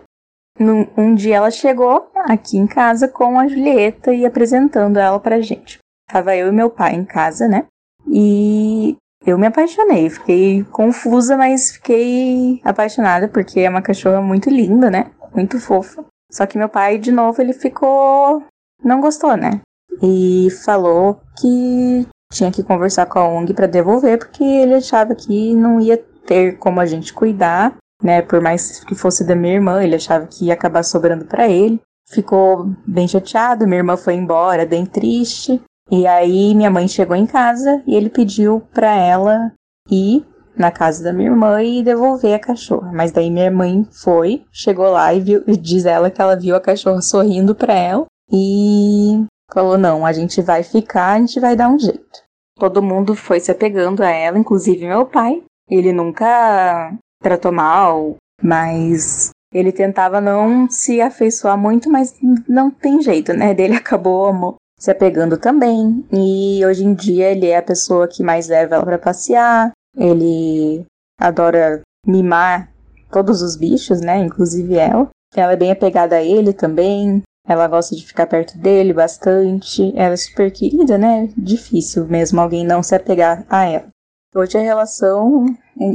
Um 0.58 1.14
dia 1.14 1.36
ela 1.36 1.50
chegou 1.50 2.10
aqui 2.14 2.58
em 2.58 2.66
casa 2.66 3.08
com 3.08 3.38
a 3.38 3.48
Julieta 3.48 4.12
e 4.12 4.26
apresentando 4.26 4.98
ela 4.98 5.18
pra 5.18 5.40
gente. 5.40 5.78
Tava 6.06 6.36
eu 6.36 6.48
e 6.48 6.52
meu 6.52 6.68
pai 6.68 6.94
em 6.94 7.04
casa, 7.06 7.48
né? 7.48 7.64
E 8.06 8.96
eu 9.24 9.38
me 9.38 9.46
apaixonei. 9.46 10.08
Fiquei 10.10 10.64
confusa, 10.64 11.36
mas 11.36 11.72
fiquei 11.72 12.60
apaixonada 12.64 13.28
porque 13.28 13.60
é 13.60 13.70
uma 13.70 13.82
cachorra 13.82 14.20
muito 14.20 14.48
linda, 14.50 14.90
né? 14.90 15.10
Muito 15.34 15.60
fofa. 15.60 16.04
Só 16.30 16.46
que 16.46 16.58
meu 16.58 16.68
pai, 16.68 16.98
de 16.98 17.10
novo, 17.10 17.40
ele 17.40 17.52
ficou. 17.52 18.42
não 18.82 19.00
gostou, 19.00 19.36
né? 19.36 19.60
E 20.02 20.48
falou 20.64 21.20
que 21.40 22.06
tinha 22.32 22.50
que 22.50 22.62
conversar 22.62 23.06
com 23.06 23.18
a 23.18 23.28
ONG 23.28 23.52
para 23.52 23.66
devolver 23.66 24.18
porque 24.18 24.44
ele 24.44 24.74
achava 24.74 25.14
que 25.14 25.54
não 25.54 25.80
ia 25.80 25.96
ter 26.24 26.56
como 26.58 26.80
a 26.80 26.86
gente 26.86 27.12
cuidar 27.12 27.76
né? 28.02 28.22
Por 28.22 28.40
mais 28.40 28.82
que 28.84 28.94
fosse 28.94 29.24
da 29.24 29.36
minha 29.36 29.54
irmã, 29.54 29.82
ele 29.82 29.94
achava 29.94 30.26
que 30.26 30.46
ia 30.46 30.54
acabar 30.54 30.82
sobrando 30.82 31.24
para 31.24 31.48
ele. 31.48 31.80
Ficou 32.08 32.74
bem 32.86 33.06
chateado, 33.06 33.66
minha 33.66 33.78
irmã 33.78 33.96
foi 33.96 34.14
embora, 34.14 34.66
bem 34.66 34.84
triste. 34.84 35.60
E 35.90 36.06
aí 36.06 36.54
minha 36.54 36.70
mãe 36.70 36.86
chegou 36.86 37.16
em 37.16 37.26
casa 37.26 37.82
e 37.86 37.94
ele 37.94 38.08
pediu 38.08 38.62
para 38.72 38.94
ela 38.94 39.52
ir 39.90 40.24
na 40.56 40.70
casa 40.70 41.02
da 41.02 41.12
minha 41.12 41.30
irmã 41.30 41.62
e 41.62 41.82
devolver 41.82 42.34
a 42.34 42.38
cachorra. 42.38 42.92
Mas 42.92 43.10
daí 43.10 43.30
minha 43.30 43.50
mãe 43.50 43.86
foi, 43.90 44.44
chegou 44.52 44.90
lá 44.90 45.12
e, 45.12 45.20
viu, 45.20 45.44
diz 45.46 45.86
ela 45.86 46.10
que 46.10 46.20
ela 46.20 46.36
viu 46.36 46.54
a 46.54 46.60
cachorra 46.60 47.00
sorrindo 47.00 47.54
para 47.54 47.74
ela 47.74 48.06
e 48.30 49.24
falou: 49.52 49.76
"Não, 49.76 50.06
a 50.06 50.12
gente 50.12 50.40
vai 50.42 50.62
ficar, 50.62 51.14
a 51.14 51.18
gente 51.18 51.40
vai 51.40 51.56
dar 51.56 51.68
um 51.68 51.78
jeito". 51.78 52.22
Todo 52.58 52.82
mundo 52.82 53.14
foi 53.14 53.40
se 53.40 53.50
apegando 53.50 54.02
a 54.02 54.10
ela, 54.10 54.38
inclusive 54.38 54.86
meu 54.86 55.06
pai. 55.06 55.42
Ele 55.68 55.92
nunca 55.92 56.94
tratou 57.22 57.50
mal, 57.50 58.16
mas 58.42 59.30
ele 59.52 59.72
tentava 59.72 60.20
não 60.20 60.68
se 60.70 61.00
afeiçoar 61.00 61.56
muito, 61.56 61.90
mas 61.90 62.14
não 62.48 62.70
tem 62.70 63.00
jeito, 63.02 63.32
né? 63.32 63.54
Ele 63.58 63.74
acabou 63.76 64.32
se 64.80 64.90
apegando 64.90 65.36
também. 65.36 66.04
E 66.10 66.64
hoje 66.64 66.84
em 66.84 66.94
dia 66.94 67.30
ele 67.30 67.46
é 67.46 67.58
a 67.58 67.62
pessoa 67.62 68.08
que 68.08 68.22
mais 68.22 68.48
leva 68.48 68.76
ela 68.76 68.84
para 68.84 68.98
passear. 68.98 69.70
Ele 69.96 70.84
adora 71.20 71.82
mimar 72.06 72.72
todos 73.10 73.42
os 73.42 73.56
bichos, 73.56 74.00
né? 74.00 74.18
Inclusive 74.18 74.76
ela. 74.76 75.08
Ela 75.36 75.52
é 75.52 75.56
bem 75.56 75.70
apegada 75.70 76.16
a 76.16 76.22
ele 76.22 76.52
também. 76.52 77.22
Ela 77.46 77.68
gosta 77.68 77.94
de 77.94 78.06
ficar 78.06 78.26
perto 78.26 78.56
dele 78.56 78.94
bastante. 78.94 79.92
Ela 79.94 80.14
é 80.14 80.16
super 80.16 80.50
querida, 80.50 80.96
né? 80.96 81.28
Difícil 81.36 82.06
mesmo 82.06 82.40
alguém 82.40 82.64
não 82.64 82.82
se 82.82 82.94
apegar 82.94 83.44
a 83.50 83.66
ela. 83.66 83.88
Hoje 84.34 84.56
a 84.56 84.60
relação 84.60 85.44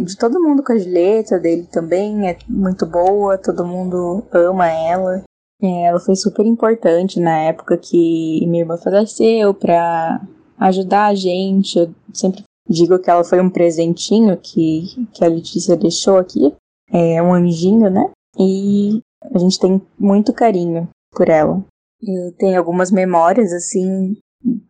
de 0.03 0.17
todo 0.17 0.41
mundo 0.41 0.61
com 0.61 0.73
a 0.73 0.77
Julieta, 0.77 1.39
dele 1.39 1.67
também, 1.71 2.29
é 2.29 2.37
muito 2.49 2.85
boa, 2.85 3.37
todo 3.37 3.65
mundo 3.65 4.25
ama 4.29 4.69
ela. 4.69 5.23
É, 5.61 5.83
ela 5.85 5.99
foi 5.99 6.15
super 6.15 6.45
importante 6.45 7.19
na 7.19 7.37
época 7.43 7.77
que 7.77 8.45
minha 8.47 8.63
irmã 8.63 8.77
faleceu 8.77 9.53
pra 9.53 10.21
ajudar 10.59 11.07
a 11.07 11.15
gente. 11.15 11.77
Eu 11.79 11.93
sempre 12.13 12.43
digo 12.69 12.99
que 12.99 13.09
ela 13.09 13.23
foi 13.23 13.39
um 13.41 13.49
presentinho 13.49 14.37
que, 14.37 15.07
que 15.13 15.23
a 15.23 15.27
Letícia 15.27 15.75
deixou 15.75 16.17
aqui. 16.17 16.53
É 16.91 17.21
um 17.21 17.33
anjinho, 17.33 17.89
né? 17.89 18.11
E 18.37 19.01
a 19.33 19.37
gente 19.37 19.59
tem 19.59 19.81
muito 19.97 20.33
carinho 20.33 20.89
por 21.11 21.29
ela. 21.29 21.63
Eu 22.01 22.31
tenho 22.33 22.57
algumas 22.57 22.91
memórias, 22.91 23.51
assim, 23.53 24.15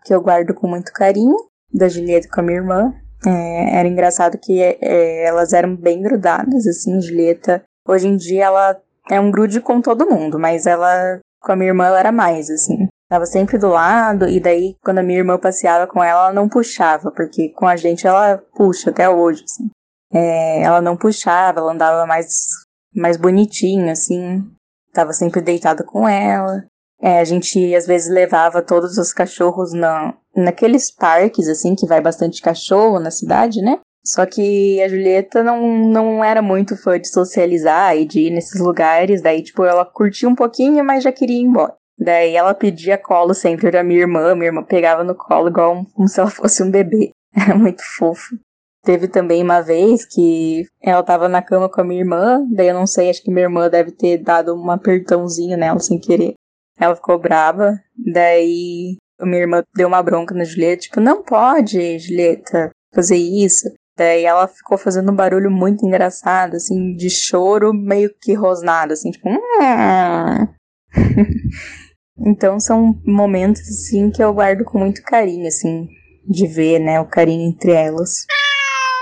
que 0.06 0.14
eu 0.14 0.22
guardo 0.22 0.54
com 0.54 0.68
muito 0.68 0.94
carinho 0.94 1.36
da 1.74 1.90
Julieta 1.90 2.30
com 2.30 2.40
a 2.40 2.44
minha 2.44 2.58
irmã. 2.58 2.94
É, 3.26 3.80
era 3.80 3.88
engraçado 3.88 4.38
que 4.38 4.62
é, 4.62 5.26
elas 5.26 5.52
eram 5.52 5.76
bem 5.76 6.02
grudadas, 6.02 6.68
assim, 6.68 7.02
Julieta. 7.02 7.64
Hoje 7.88 8.08
em 8.08 8.16
dia 8.16 8.46
ela 8.46 8.80
é 9.10 9.20
um 9.20 9.32
grude 9.32 9.62
com 9.62 9.82
todo 9.82 10.10
mundo, 10.10 10.40
mas 10.40 10.66
ela, 10.66 11.20
com 11.42 11.52
a 11.52 11.56
minha 11.56 11.70
irmã, 11.70 11.86
ela 11.86 12.00
era 12.00 12.12
mais, 12.12 12.50
assim. 12.50 12.88
Tava 13.08 13.26
sempre 13.26 13.58
do 13.58 13.70
lado, 13.70 14.28
e 14.28 14.40
daí, 14.40 14.76
quando 14.84 14.98
a 14.98 15.04
minha 15.04 15.20
irmã 15.20 15.38
passeava 15.38 15.86
com 15.86 16.04
ela, 16.04 16.26
ela 16.26 16.34
não 16.34 16.50
puxava, 16.50 17.12
porque 17.12 17.50
com 17.50 17.68
a 17.68 17.76
gente 17.76 18.08
ela 18.08 18.42
puxa 18.56 18.90
até 18.90 19.08
hoje, 19.08 19.44
assim. 19.44 19.70
É, 20.12 20.64
ela 20.64 20.82
não 20.82 20.98
puxava, 20.98 21.60
ela 21.60 21.72
andava 21.72 22.06
mais, 22.08 22.48
mais 22.96 23.18
bonitinha, 23.18 23.92
assim. 23.92 24.44
Tava 24.92 25.14
sempre 25.14 25.42
deitada 25.42 25.84
com 25.84 26.08
ela. 26.08 26.66
É, 27.00 27.20
a 27.20 27.24
gente 27.24 27.76
às 27.76 27.86
vezes 27.86 28.10
levava 28.10 28.62
todos 28.62 28.98
os 28.98 29.14
cachorros 29.14 29.74
na, 29.74 30.16
naqueles 30.36 30.90
parques, 30.90 31.48
assim, 31.48 31.76
que 31.76 31.86
vai 31.86 32.02
bastante 32.02 32.42
cachorro 32.42 33.00
na 33.00 33.12
cidade, 33.12 33.62
né? 33.62 33.80
Só 34.06 34.26
que 34.26 34.82
a 34.82 34.88
Julieta 34.88 35.44
não, 35.44 35.68
não 35.88 36.24
era 36.24 36.42
muito 36.42 36.78
fã 36.78 37.00
de 37.00 37.08
socializar 37.08 37.98
e 37.98 38.06
de 38.06 38.28
ir 38.28 38.32
nesses 38.32 38.62
lugares. 38.62 39.22
Daí, 39.22 39.42
tipo, 39.42 39.64
ela 39.64 39.84
curtia 39.84 40.30
um 40.30 40.36
pouquinho, 40.36 40.84
mas 40.84 41.04
já 41.04 41.12
queria 41.12 41.38
ir 41.38 41.44
embora. 41.44 41.74
Daí 41.98 42.36
ela 42.36 42.54
pedia 42.54 42.98
colo 42.98 43.34
sempre 43.34 43.72
da 43.72 43.84
minha 43.84 44.02
irmã. 44.02 44.36
Minha 44.36 44.48
irmã 44.48 44.64
pegava 44.64 45.04
no 45.04 45.16
colo 45.16 45.50
igual 45.50 45.76
um, 45.76 45.86
como 45.86 46.08
se 46.08 46.20
ela 46.20 46.30
fosse 46.30 46.62
um 46.62 46.70
bebê. 46.70 47.12
Era 47.36 47.56
muito 47.56 47.82
fofo. 47.98 48.38
Teve 48.84 49.08
também 49.08 49.42
uma 49.42 49.62
vez 49.62 50.06
que 50.06 50.68
ela 50.80 51.02
tava 51.02 51.28
na 51.28 51.42
cama 51.42 51.68
com 51.68 51.82
a 51.82 51.84
minha 51.84 52.02
irmã, 52.02 52.46
daí 52.52 52.68
eu 52.68 52.76
não 52.76 52.86
sei, 52.86 53.10
acho 53.10 53.24
que 53.24 53.32
minha 53.32 53.48
irmã 53.48 53.68
deve 53.68 53.92
ter 53.92 54.20
dado 54.20 54.54
um 54.54 54.70
apertãozinho 54.70 55.58
nela 55.58 55.80
sem 55.80 56.00
querer. 56.00 56.36
Ela 56.80 56.96
ficou 56.96 57.18
brava, 57.18 57.82
daí 57.98 58.98
minha 59.22 59.42
irmã 59.42 59.64
deu 59.76 59.88
uma 59.88 60.04
bronca 60.04 60.36
na 60.36 60.44
Julieta, 60.44 60.84
tipo, 60.84 61.00
não 61.00 61.24
pode, 61.24 61.98
Julieta, 61.98 62.70
fazer 62.94 63.18
isso. 63.18 63.68
Daí 63.98 64.26
ela 64.26 64.48
ficou 64.48 64.78
fazendo 64.78 65.12
um 65.12 65.16
barulho 65.16 65.50
muito 65.50 65.86
engraçado, 65.86 66.56
assim, 66.56 66.96
de 66.96 67.10
choro 67.10 67.74
meio 67.74 68.12
que 68.22 68.34
rosnado, 68.34 68.92
assim, 68.92 69.10
tipo. 69.10 69.30
então 72.20 72.60
são 72.60 73.00
momentos, 73.06 73.62
assim, 73.62 74.12
que 74.12 74.22
eu 74.22 74.34
guardo 74.34 74.66
com 74.66 74.80
muito 74.80 75.02
carinho, 75.02 75.48
assim, 75.48 75.88
de 76.28 76.46
ver, 76.46 76.80
né, 76.80 77.00
o 77.00 77.06
carinho 77.06 77.48
entre 77.50 77.72
elas. 77.72 78.26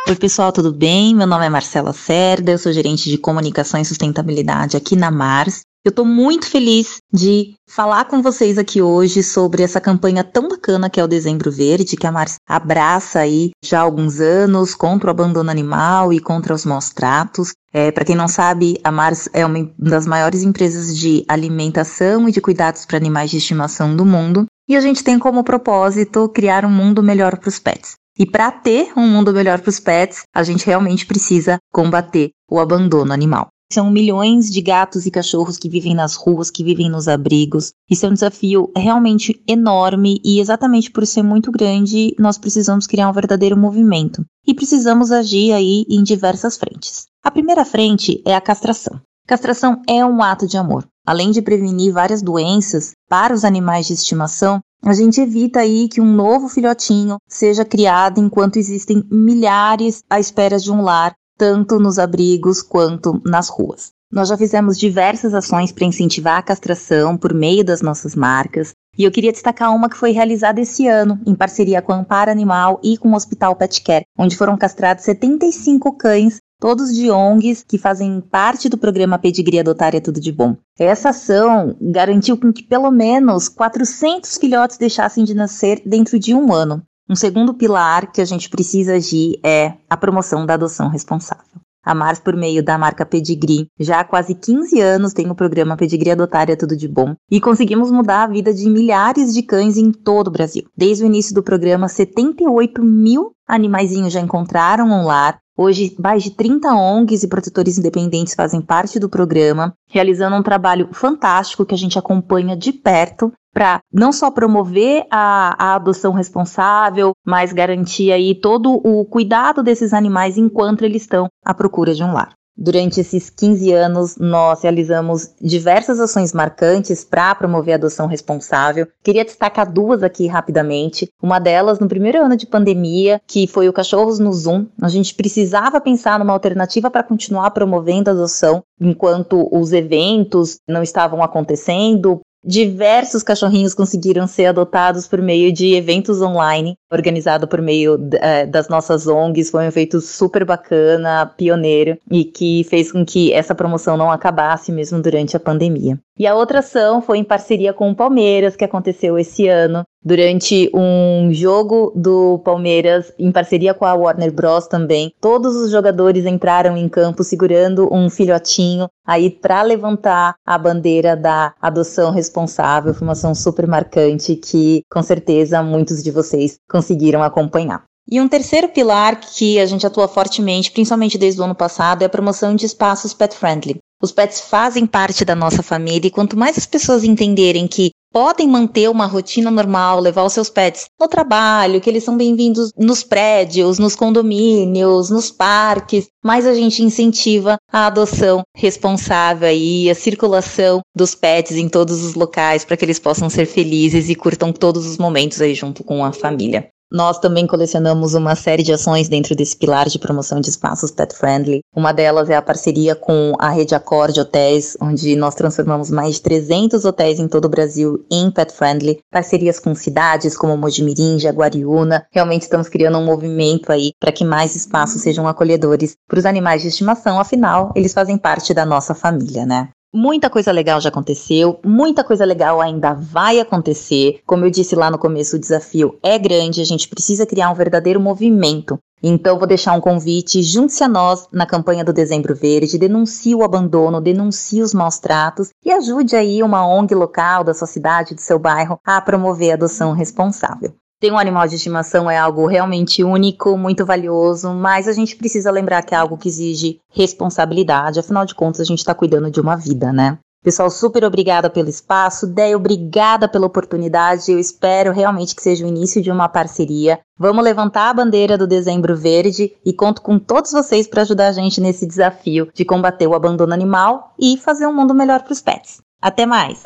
Oi, 0.07 0.15
pessoal, 0.15 0.51
tudo 0.51 0.71
bem? 0.71 1.15
Meu 1.15 1.25
nome 1.25 1.45
é 1.45 1.49
Marcela 1.49 1.93
Cerda, 1.93 2.51
eu 2.51 2.57
sou 2.59 2.71
gerente 2.71 3.09
de 3.09 3.17
comunicação 3.17 3.79
e 3.79 3.85
sustentabilidade 3.85 4.77
aqui 4.77 4.95
na 4.95 5.09
Mars. 5.09 5.61
Eu 5.85 5.89
estou 5.89 6.05
muito 6.05 6.49
feliz 6.49 6.99
de 7.11 7.55
falar 7.69 8.05
com 8.05 8.21
vocês 8.21 8.57
aqui 8.57 8.81
hoje 8.81 9.21
sobre 9.21 9.63
essa 9.63 9.81
campanha 9.81 10.23
tão 10.23 10.47
bacana 10.47 10.89
que 10.89 10.97
é 10.97 11.03
o 11.03 11.09
Dezembro 11.09 11.51
Verde, 11.51 11.97
que 11.97 12.07
a 12.07 12.11
Mars 12.11 12.35
abraça 12.47 13.19
aí 13.19 13.51
já 13.61 13.79
há 13.79 13.83
alguns 13.83 14.21
anos 14.21 14.73
contra 14.73 15.09
o 15.09 15.11
abandono 15.11 15.51
animal 15.51 16.13
e 16.13 16.21
contra 16.21 16.53
os 16.53 16.63
maus 16.63 16.89
tratos. 16.91 17.51
É, 17.73 17.91
Para 17.91 18.05
quem 18.05 18.15
não 18.15 18.29
sabe, 18.29 18.79
a 18.81 18.93
Mars 18.93 19.27
é 19.33 19.45
uma 19.45 19.69
das 19.77 20.07
maiores 20.07 20.41
empresas 20.41 20.97
de 20.97 21.25
alimentação 21.27 22.29
e 22.29 22.31
de 22.31 22.39
cuidados 22.39 22.85
para 22.85 22.95
animais 22.95 23.29
de 23.29 23.35
estimação 23.35 23.93
do 23.93 24.05
mundo. 24.05 24.45
E 24.69 24.77
a 24.77 24.79
gente 24.79 25.03
tem 25.03 25.19
como 25.19 25.43
propósito 25.43 26.29
criar 26.29 26.63
um 26.63 26.71
mundo 26.71 27.03
melhor 27.03 27.37
para 27.37 27.49
os 27.49 27.59
pets. 27.59 27.95
E 28.17 28.25
para 28.25 28.49
ter 28.51 28.93
um 28.95 29.05
mundo 29.05 29.33
melhor 29.33 29.59
para 29.59 29.69
os 29.69 29.81
pets, 29.81 30.21
a 30.33 30.43
gente 30.43 30.65
realmente 30.65 31.05
precisa 31.05 31.57
combater 31.73 32.29
o 32.49 32.57
abandono 32.57 33.11
animal. 33.11 33.49
São 33.71 33.89
milhões 33.89 34.49
de 34.51 34.61
gatos 34.61 35.05
e 35.05 35.11
cachorros 35.11 35.57
que 35.57 35.69
vivem 35.69 35.95
nas 35.95 36.15
ruas, 36.15 36.51
que 36.51 36.63
vivem 36.63 36.89
nos 36.89 37.07
abrigos. 37.07 37.73
Isso 37.89 38.05
é 38.05 38.09
um 38.09 38.13
desafio 38.13 38.71
realmente 38.75 39.41
enorme 39.47 40.19
e, 40.23 40.39
exatamente 40.39 40.91
por 40.91 41.05
ser 41.07 41.23
muito 41.23 41.51
grande, 41.51 42.15
nós 42.19 42.37
precisamos 42.37 42.85
criar 42.85 43.09
um 43.09 43.13
verdadeiro 43.13 43.57
movimento. 43.57 44.23
E 44.45 44.53
precisamos 44.53 45.11
agir 45.11 45.53
aí 45.53 45.85
em 45.89 46.03
diversas 46.03 46.57
frentes. 46.57 47.07
A 47.23 47.31
primeira 47.31 47.65
frente 47.65 48.21
é 48.25 48.35
a 48.35 48.41
castração. 48.41 48.99
Castração 49.25 49.81
é 49.87 50.05
um 50.05 50.21
ato 50.21 50.45
de 50.45 50.57
amor. 50.57 50.85
Além 51.05 51.31
de 51.31 51.41
prevenir 51.41 51.93
várias 51.93 52.21
doenças 52.21 52.91
para 53.09 53.33
os 53.33 53.43
animais 53.43 53.87
de 53.87 53.93
estimação, 53.93 54.61
a 54.85 54.93
gente 54.93 55.21
evita 55.21 55.59
aí 55.59 55.87
que 55.87 56.01
um 56.01 56.13
novo 56.13 56.49
filhotinho 56.49 57.17
seja 57.27 57.63
criado 57.63 58.19
enquanto 58.19 58.57
existem 58.57 59.01
milhares 59.09 60.03
à 60.09 60.19
espera 60.19 60.59
de 60.59 60.69
um 60.69 60.81
lar, 60.81 61.13
tanto 61.37 61.79
nos 61.79 61.99
abrigos 61.99 62.61
quanto 62.61 63.21
nas 63.25 63.49
ruas. 63.49 63.91
Nós 64.11 64.29
já 64.29 64.37
fizemos 64.37 64.77
diversas 64.77 65.33
ações 65.33 65.71
para 65.71 65.85
incentivar 65.85 66.37
a 66.37 66.43
castração 66.43 67.17
por 67.17 67.33
meio 67.33 67.63
das 67.63 67.81
nossas 67.81 68.15
marcas, 68.15 68.73
e 68.97 69.03
eu 69.03 69.11
queria 69.11 69.31
destacar 69.31 69.75
uma 69.75 69.89
que 69.89 69.97
foi 69.97 70.11
realizada 70.11 70.61
esse 70.61 70.87
ano, 70.87 71.19
em 71.25 71.33
parceria 71.33 71.81
com 71.81 71.91
a 71.91 71.97
Amparo 71.97 72.29
Animal 72.29 72.79
e 72.83 72.95
com 72.95 73.11
o 73.11 73.15
Hospital 73.15 73.55
Pet 73.55 73.81
Care, 73.81 74.05
onde 74.17 74.37
foram 74.37 74.55
castrados 74.55 75.03
75 75.03 75.97
cães 75.97 76.37
todos 76.63 76.95
de 76.95 77.11
ONGs 77.11 77.65
que 77.67 77.77
fazem 77.77 78.21
parte 78.21 78.69
do 78.69 78.77
programa 78.77 79.19
Pedigree 79.19 79.59
Adotar 79.59 79.93
é 79.93 79.99
Tudo 79.99 80.21
de 80.21 80.31
Bom. 80.31 80.55
Essa 80.79 81.09
ação 81.09 81.75
garantiu 81.81 82.37
que 82.37 82.63
pelo 82.63 82.89
menos 82.89 83.49
400 83.49 84.37
filhotes 84.37 84.77
deixassem 84.77 85.25
de 85.25 85.33
nascer 85.33 85.81
dentro 85.85 86.17
de 86.17 86.33
um 86.33 86.53
ano. 86.53 86.81
Um 87.09 87.15
segundo 87.15 87.53
pilar 87.53 88.11
que 88.11 88.21
a 88.21 88.25
gente 88.25 88.49
precisa 88.49 88.95
agir 88.95 89.39
é 89.43 89.73
a 89.89 89.97
promoção 89.97 90.45
da 90.45 90.53
adoção 90.53 90.87
responsável. 90.87 91.61
A 91.85 91.93
Mars, 91.93 92.17
por 92.17 92.33
meio 92.33 92.63
da 92.63 92.77
marca 92.77 93.05
Pedigree, 93.05 93.67
já 93.77 93.99
há 93.99 94.03
quase 94.05 94.33
15 94.33 94.79
anos 94.79 95.11
tem 95.11 95.29
o 95.29 95.35
programa 95.35 95.75
Pedigree 95.75 96.11
Adotar 96.11 96.49
é 96.49 96.55
Tudo 96.55 96.77
de 96.77 96.87
Bom 96.87 97.13
e 97.29 97.41
conseguimos 97.41 97.91
mudar 97.91 98.23
a 98.23 98.27
vida 98.27 98.53
de 98.53 98.69
milhares 98.69 99.33
de 99.33 99.43
cães 99.43 99.75
em 99.75 99.91
todo 99.91 100.27
o 100.27 100.31
Brasil. 100.31 100.63
Desde 100.77 101.03
o 101.03 101.07
início 101.07 101.35
do 101.35 101.43
programa, 101.43 101.89
78 101.89 102.81
mil 102.81 103.33
animaizinhos 103.45 104.13
já 104.13 104.21
encontraram 104.21 104.87
um 104.87 105.05
lar 105.05 105.42
Hoje, 105.55 105.95
mais 105.99 106.23
de 106.23 106.31
30 106.31 106.73
ONGs 106.73 107.23
e 107.23 107.27
protetores 107.27 107.77
independentes 107.77 108.33
fazem 108.33 108.59
parte 108.59 108.99
do 108.99 109.07
programa, 109.07 109.73
realizando 109.87 110.35
um 110.35 110.41
trabalho 110.41 110.89
fantástico 110.91 111.65
que 111.65 111.75
a 111.75 111.77
gente 111.77 111.99
acompanha 111.99 112.57
de 112.57 112.73
perto 112.73 113.31
para 113.53 113.79
não 113.93 114.11
só 114.11 114.31
promover 114.31 115.05
a, 115.11 115.55
a, 115.63 115.75
adoção 115.75 116.11
responsável, 116.11 117.11
mas 117.23 117.53
garantir 117.53 118.11
aí 118.11 118.33
todo 118.33 118.81
o 118.83 119.05
cuidado 119.05 119.61
desses 119.61 119.93
animais 119.93 120.39
enquanto 120.39 120.83
eles 120.83 121.03
estão 121.03 121.27
à 121.45 121.53
procura 121.53 121.93
de 121.93 122.03
um 122.03 122.13
lar. 122.13 122.33
Durante 122.55 123.01
esses 123.01 123.29
15 123.31 123.71
anos, 123.73 124.17
nós 124.17 124.61
realizamos 124.61 125.33
diversas 125.41 125.99
ações 125.99 126.33
marcantes 126.33 127.03
para 127.03 127.33
promover 127.33 127.73
a 127.73 127.77
adoção 127.77 128.05
responsável. 128.05 128.87
Queria 129.03 129.25
destacar 129.25 129.71
duas 129.71 130.03
aqui 130.03 130.27
rapidamente. 130.27 131.09
Uma 131.21 131.39
delas, 131.39 131.79
no 131.79 131.87
primeiro 131.87 132.23
ano 132.23 132.37
de 132.37 132.45
pandemia, 132.45 133.19
que 133.27 133.47
foi 133.47 133.67
o 133.67 133.73
Cachorros 133.73 134.19
no 134.19 134.31
Zoom. 134.31 134.67
A 134.81 134.87
gente 134.87 135.15
precisava 135.15 135.81
pensar 135.81 136.19
numa 136.19 136.33
alternativa 136.33 136.91
para 136.91 137.03
continuar 137.03 137.51
promovendo 137.51 138.09
a 138.09 138.13
adoção 138.13 138.63
enquanto 138.79 139.49
os 139.51 139.71
eventos 139.71 140.59
não 140.67 140.83
estavam 140.83 141.23
acontecendo, 141.23 142.21
Diversos 142.43 143.23
cachorrinhos 143.23 143.73
conseguiram 143.73 144.27
ser 144.27 144.47
adotados 144.47 145.07
por 145.07 145.21
meio 145.21 145.53
de 145.53 145.75
eventos 145.75 146.21
online, 146.21 146.77
organizado 146.91 147.47
por 147.47 147.61
meio 147.61 147.97
é, 148.15 148.45
das 148.45 148.67
nossas 148.67 149.07
ONGs. 149.07 149.49
Foi 149.49 149.63
um 149.63 149.67
evento 149.67 150.01
super 150.01 150.43
bacana, 150.43 151.25
pioneiro, 151.25 151.97
e 152.11 152.25
que 152.25 152.65
fez 152.65 152.91
com 152.91 153.05
que 153.05 153.31
essa 153.31 153.55
promoção 153.55 153.95
não 153.95 154.11
acabasse 154.11 154.73
mesmo 154.73 155.01
durante 155.01 155.37
a 155.37 155.39
pandemia. 155.39 155.97
E 156.19 156.27
a 156.27 156.35
outra 156.35 156.59
ação 156.59 157.01
foi 157.01 157.17
em 157.17 157.23
parceria 157.23 157.71
com 157.71 157.89
o 157.89 157.95
Palmeiras, 157.95 158.55
que 158.55 158.65
aconteceu 158.65 159.17
esse 159.17 159.47
ano, 159.47 159.83
durante 160.03 160.69
um 160.73 161.33
jogo 161.33 161.91
do 161.95 162.39
Palmeiras, 162.39 163.11
em 163.17 163.31
parceria 163.31 163.73
com 163.73 163.85
a 163.85 163.93
Warner 163.93 164.31
Bros. 164.31 164.67
também. 164.67 165.13
Todos 165.21 165.55
os 165.55 165.71
jogadores 165.71 166.25
entraram 166.25 166.75
em 166.75 166.89
campo 166.89 167.23
segurando 167.23 167.87
um 167.93 168.09
filhotinho 168.09 168.87
aí 169.05 169.29
para 169.29 169.61
levantar 169.61 170.35
a 170.45 170.57
bandeira 170.57 171.15
da 171.15 171.53
adoção 171.61 172.11
responsável. 172.11 172.93
Foi 172.93 173.07
uma 173.07 173.13
ação 173.13 173.33
super 173.33 173.67
marcante 173.67 174.35
que, 174.35 174.81
com 174.91 175.01
certeza, 175.01 175.63
muitos 175.63 176.03
de 176.03 176.11
vocês 176.11 176.57
conseguiram 176.69 177.23
acompanhar. 177.23 177.83
E 178.09 178.19
um 178.19 178.27
terceiro 178.27 178.67
pilar 178.67 179.19
que 179.19 179.59
a 179.59 179.65
gente 179.65 179.87
atua 179.87 180.09
fortemente, 180.09 180.71
principalmente 180.71 181.17
desde 181.17 181.39
o 181.39 181.43
ano 181.45 181.55
passado, 181.55 182.01
é 182.01 182.05
a 182.05 182.09
promoção 182.09 182.53
de 182.53 182.65
espaços 182.65 183.13
pet 183.13 183.35
friendly. 183.35 183.77
Os 184.01 184.11
pets 184.11 184.41
fazem 184.41 184.85
parte 184.85 185.23
da 185.23 185.33
nossa 185.33 185.63
família 185.63 186.07
e 186.07 186.11
quanto 186.11 186.37
mais 186.37 186.57
as 186.57 186.65
pessoas 186.65 187.05
entenderem 187.05 187.65
que 187.65 187.91
podem 188.13 188.47
manter 188.47 188.87
uma 188.89 189.07
rotina 189.07 189.49
normal, 189.49 189.99
levar 189.99 190.23
os 190.23 190.33
seus 190.33 190.49
pets 190.49 190.85
no 191.01 191.07
trabalho, 191.07 191.81
que 191.81 191.89
eles 191.89 192.03
são 192.03 192.15
bem-vindos 192.15 192.71
nos 192.77 193.03
prédios, 193.03 193.79
nos 193.79 193.95
condomínios, 193.95 195.09
nos 195.09 195.31
parques, 195.31 196.07
mais 196.23 196.45
a 196.45 196.53
gente 196.53 196.83
incentiva 196.83 197.57
a 197.71 197.87
adoção 197.87 198.43
responsável 198.55 199.51
e 199.51 199.89
a 199.89 199.95
circulação 199.95 200.81
dos 200.95 201.15
pets 201.15 201.57
em 201.57 201.67
todos 201.67 202.03
os 202.03 202.13
locais 202.13 202.63
para 202.63 202.77
que 202.77 202.85
eles 202.85 202.99
possam 202.99 203.29
ser 203.29 203.47
felizes 203.47 204.07
e 204.07 204.15
curtam 204.15 204.53
todos 204.53 204.85
os 204.85 204.99
momentos 204.99 205.41
aí 205.41 205.55
junto 205.55 205.83
com 205.83 206.05
a 206.05 206.13
família. 206.13 206.69
Nós 206.93 207.17
também 207.17 207.47
colecionamos 207.47 208.13
uma 208.13 208.35
série 208.35 208.61
de 208.61 208.71
ações 208.71 209.09
dentro 209.09 209.35
desse 209.35 209.57
pilar 209.57 209.89
de 209.89 209.97
promoção 209.97 210.39
de 210.39 210.51
espaços 210.51 210.91
pet 210.91 211.15
friendly. 211.15 211.61
Uma 211.75 211.91
delas 211.91 212.29
é 212.29 212.35
a 212.35 212.41
parceria 212.41 212.93
com 212.93 213.33
a 213.39 213.49
rede 213.49 213.73
Accord 213.73 214.19
Hotéis, 214.19 214.77
onde 214.79 215.15
nós 215.15 215.33
transformamos 215.33 215.89
mais 215.89 216.17
de 216.17 216.21
300 216.21 216.85
hotéis 216.85 217.17
em 217.17 217.27
todo 217.27 217.45
o 217.45 217.49
Brasil 217.49 218.05
em 218.11 218.29
pet 218.29 218.53
friendly. 218.53 218.99
Parcerias 219.11 219.59
com 219.59 219.73
cidades 219.73 220.37
como 220.37 220.55
Mojimirim, 220.55 221.17
Jaguariúna. 221.17 222.05
Realmente 222.11 222.43
estamos 222.43 222.69
criando 222.69 222.99
um 222.99 223.05
movimento 223.05 223.71
aí 223.71 223.93
para 223.99 224.11
que 224.11 224.23
mais 224.23 224.55
espaços 224.55 225.01
sejam 225.01 225.27
acolhedores 225.27 225.95
para 226.07 226.19
os 226.19 226.27
animais 226.27 226.61
de 226.61 226.67
estimação, 226.67 227.19
afinal, 227.19 227.71
eles 227.75 227.91
fazem 227.91 228.19
parte 228.19 228.53
da 228.53 228.67
nossa 228.67 228.93
família, 228.93 229.47
né? 229.47 229.69
Muita 229.95 230.27
coisa 230.27 230.51
legal 230.51 230.81
já 230.81 230.89
aconteceu, 230.89 231.59
muita 231.63 232.03
coisa 232.03 232.25
legal 232.25 232.59
ainda 232.59 232.95
vai 232.95 233.39
acontecer. 233.39 234.21
Como 234.25 234.43
eu 234.43 234.49
disse 234.49 234.75
lá 234.75 234.89
no 234.89 234.97
começo, 234.97 235.35
o 235.35 235.39
desafio 235.39 235.99
é 236.01 236.17
grande, 236.17 236.61
a 236.61 236.65
gente 236.65 236.87
precisa 236.87 237.27
criar 237.27 237.51
um 237.51 237.53
verdadeiro 237.53 237.99
movimento. 237.99 238.79
Então, 239.03 239.37
vou 239.37 239.47
deixar 239.47 239.73
um 239.73 239.79
convite: 239.79 240.41
junte-se 240.41 240.83
a 240.83 240.87
nós 240.87 241.27
na 241.31 241.45
campanha 241.45 241.83
do 241.83 241.93
Dezembro 241.93 242.33
Verde, 242.33 242.79
denuncie 242.79 243.35
o 243.35 243.43
abandono, 243.43 244.01
denuncie 244.01 244.63
os 244.63 244.73
maus 244.73 244.97
tratos 244.97 245.49
e 245.63 245.71
ajude 245.71 246.15
aí 246.15 246.41
uma 246.41 246.65
ONG 246.65 246.95
local 246.95 247.43
da 247.43 247.53
sua 247.53 247.67
cidade, 247.67 248.15
do 248.15 248.21
seu 248.21 248.39
bairro, 248.39 248.79
a 248.83 248.99
promover 248.99 249.51
a 249.51 249.53
adoção 249.53 249.91
responsável. 249.91 250.73
Ter 251.03 251.11
um 251.11 251.19
animal 251.19 251.45
de 251.49 251.55
estimação 251.55 252.09
é 252.09 252.17
algo 252.17 252.47
realmente 252.47 253.03
único, 253.03 253.57
muito 253.57 253.85
valioso, 253.85 254.53
mas 254.53 254.87
a 254.87 254.93
gente 254.93 255.17
precisa 255.17 255.51
lembrar 255.51 255.81
que 255.81 255.93
é 255.93 255.97
algo 255.97 256.17
que 256.17 256.29
exige 256.29 256.79
responsabilidade, 256.89 257.99
afinal 257.99 258.25
de 258.25 258.33
contas, 258.33 258.61
a 258.61 258.63
gente 258.63 258.79
está 258.79 258.95
cuidando 258.95 259.29
de 259.29 259.41
uma 259.41 259.57
vida, 259.57 259.91
né? 259.91 260.17
Pessoal, 260.41 260.69
super 260.69 261.03
obrigada 261.03 261.49
pelo 261.49 261.67
espaço. 261.67 262.25
Deia, 262.25 262.55
obrigada 262.55 263.27
pela 263.27 263.47
oportunidade. 263.47 264.31
Eu 264.31 264.39
espero 264.39 264.93
realmente 264.93 265.35
que 265.35 265.43
seja 265.43 265.65
o 265.65 265.67
início 265.67 266.01
de 266.01 266.09
uma 266.11 266.29
parceria. 266.29 266.99
Vamos 267.17 267.43
levantar 267.43 267.89
a 267.89 267.93
bandeira 267.93 268.37
do 268.37 268.47
Dezembro 268.47 268.95
Verde 268.95 269.53
e 269.65 269.73
conto 269.73 270.01
com 270.01 270.17
todos 270.17 270.51
vocês 270.51 270.87
para 270.87 271.01
ajudar 271.01 271.27
a 271.27 271.33
gente 271.33 271.59
nesse 271.59 271.85
desafio 271.85 272.49
de 272.53 272.63
combater 272.63 273.07
o 273.07 273.13
abandono 273.13 273.53
animal 273.53 274.13
e 274.17 274.37
fazer 274.37 274.67
um 274.67 274.73
mundo 274.73 274.93
melhor 274.93 275.21
para 275.21 275.33
os 275.33 275.41
pets. 275.41 275.81
Até 276.01 276.25
mais! 276.25 276.61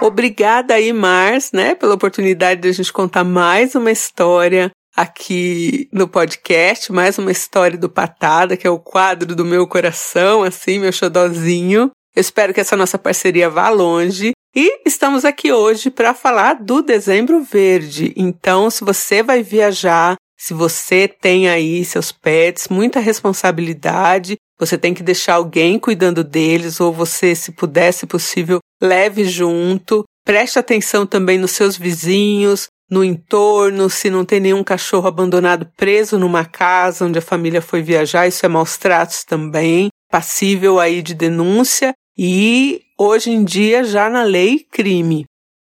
Obrigada 0.00 0.74
aí, 0.74 0.94
Mars, 0.94 1.50
né, 1.52 1.74
pela 1.74 1.94
oportunidade 1.94 2.62
de 2.62 2.68
a 2.68 2.72
gente 2.72 2.90
contar 2.90 3.22
mais 3.22 3.74
uma 3.74 3.90
história 3.90 4.70
aqui 4.96 5.90
no 5.92 6.08
podcast, 6.08 6.90
mais 6.90 7.18
uma 7.18 7.30
história 7.30 7.76
do 7.76 7.88
Patada, 7.88 8.56
que 8.56 8.66
é 8.66 8.70
o 8.70 8.78
quadro 8.78 9.36
do 9.36 9.44
meu 9.44 9.66
coração, 9.66 10.42
assim, 10.42 10.78
meu 10.78 10.90
xodozinho. 10.90 11.90
Eu 12.16 12.20
espero 12.20 12.54
que 12.54 12.60
essa 12.60 12.78
nossa 12.78 12.98
parceria 12.98 13.50
vá 13.50 13.68
longe. 13.68 14.32
E 14.56 14.80
estamos 14.86 15.24
aqui 15.24 15.52
hoje 15.52 15.90
para 15.90 16.14
falar 16.14 16.54
do 16.54 16.80
Dezembro 16.80 17.42
Verde. 17.42 18.14
Então, 18.16 18.70
se 18.70 18.82
você 18.82 19.22
vai 19.22 19.42
viajar, 19.42 20.16
se 20.36 20.54
você 20.54 21.06
tem 21.06 21.48
aí 21.48 21.84
seus 21.84 22.10
pets, 22.10 22.68
muita 22.68 23.00
responsabilidade, 23.00 24.36
você 24.58 24.78
tem 24.78 24.94
que 24.94 25.02
deixar 25.02 25.34
alguém 25.34 25.78
cuidando 25.78 26.24
deles, 26.24 26.80
ou 26.80 26.90
você, 26.90 27.34
se 27.34 27.52
puder, 27.52 27.92
se 27.92 28.06
possível, 28.06 28.58
leve 28.80 29.24
junto. 29.24 30.04
Preste 30.24 30.58
atenção 30.58 31.06
também 31.06 31.38
nos 31.38 31.52
seus 31.52 31.76
vizinhos, 31.76 32.68
no 32.90 33.02
entorno, 33.04 33.88
se 33.88 34.10
não 34.10 34.24
tem 34.24 34.40
nenhum 34.40 34.62
cachorro 34.62 35.08
abandonado 35.08 35.70
preso 35.76 36.18
numa 36.18 36.44
casa 36.44 37.04
onde 37.04 37.18
a 37.18 37.22
família 37.22 37.62
foi 37.62 37.82
viajar, 37.82 38.26
isso 38.26 38.44
é 38.44 38.48
maus 38.48 38.76
tratos 38.76 39.24
também, 39.24 39.88
passível 40.10 40.78
aí 40.78 41.00
de 41.00 41.14
denúncia 41.14 41.92
e 42.18 42.82
hoje 42.98 43.30
em 43.30 43.44
dia 43.44 43.84
já 43.84 44.10
na 44.10 44.22
lei 44.22 44.66
crime. 44.70 45.24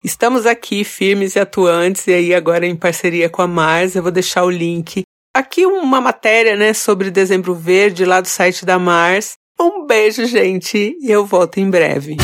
Estamos 0.04 0.46
aqui 0.46 0.84
firmes 0.84 1.36
e 1.36 1.40
atuantes 1.40 2.06
e 2.08 2.14
aí 2.14 2.34
agora 2.34 2.66
em 2.66 2.76
parceria 2.76 3.30
com 3.30 3.42
a 3.42 3.48
Mars, 3.48 3.96
eu 3.96 4.04
vou 4.04 4.12
deixar 4.12 4.44
o 4.44 4.50
link 4.50 5.04
aqui 5.36 5.66
uma 5.66 6.00
matéria, 6.00 6.56
né, 6.56 6.74
sobre 6.74 7.12
Dezembro 7.12 7.54
Verde 7.54 8.06
lá 8.06 8.22
do 8.22 8.28
site 8.28 8.66
da 8.66 8.80
Mars. 8.80 9.34
Um 9.60 9.86
beijo, 9.86 10.26
gente, 10.26 10.96
e 11.02 11.12
eu 11.12 11.26
volto 11.26 11.60
em 11.60 11.70
breve. 11.70 12.16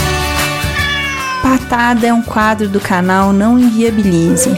Patada 1.51 2.07
é 2.07 2.13
um 2.13 2.21
quadro 2.21 2.69
do 2.69 2.79
canal 2.79 3.33
Não 3.33 3.59
Inviabilize 3.59 4.57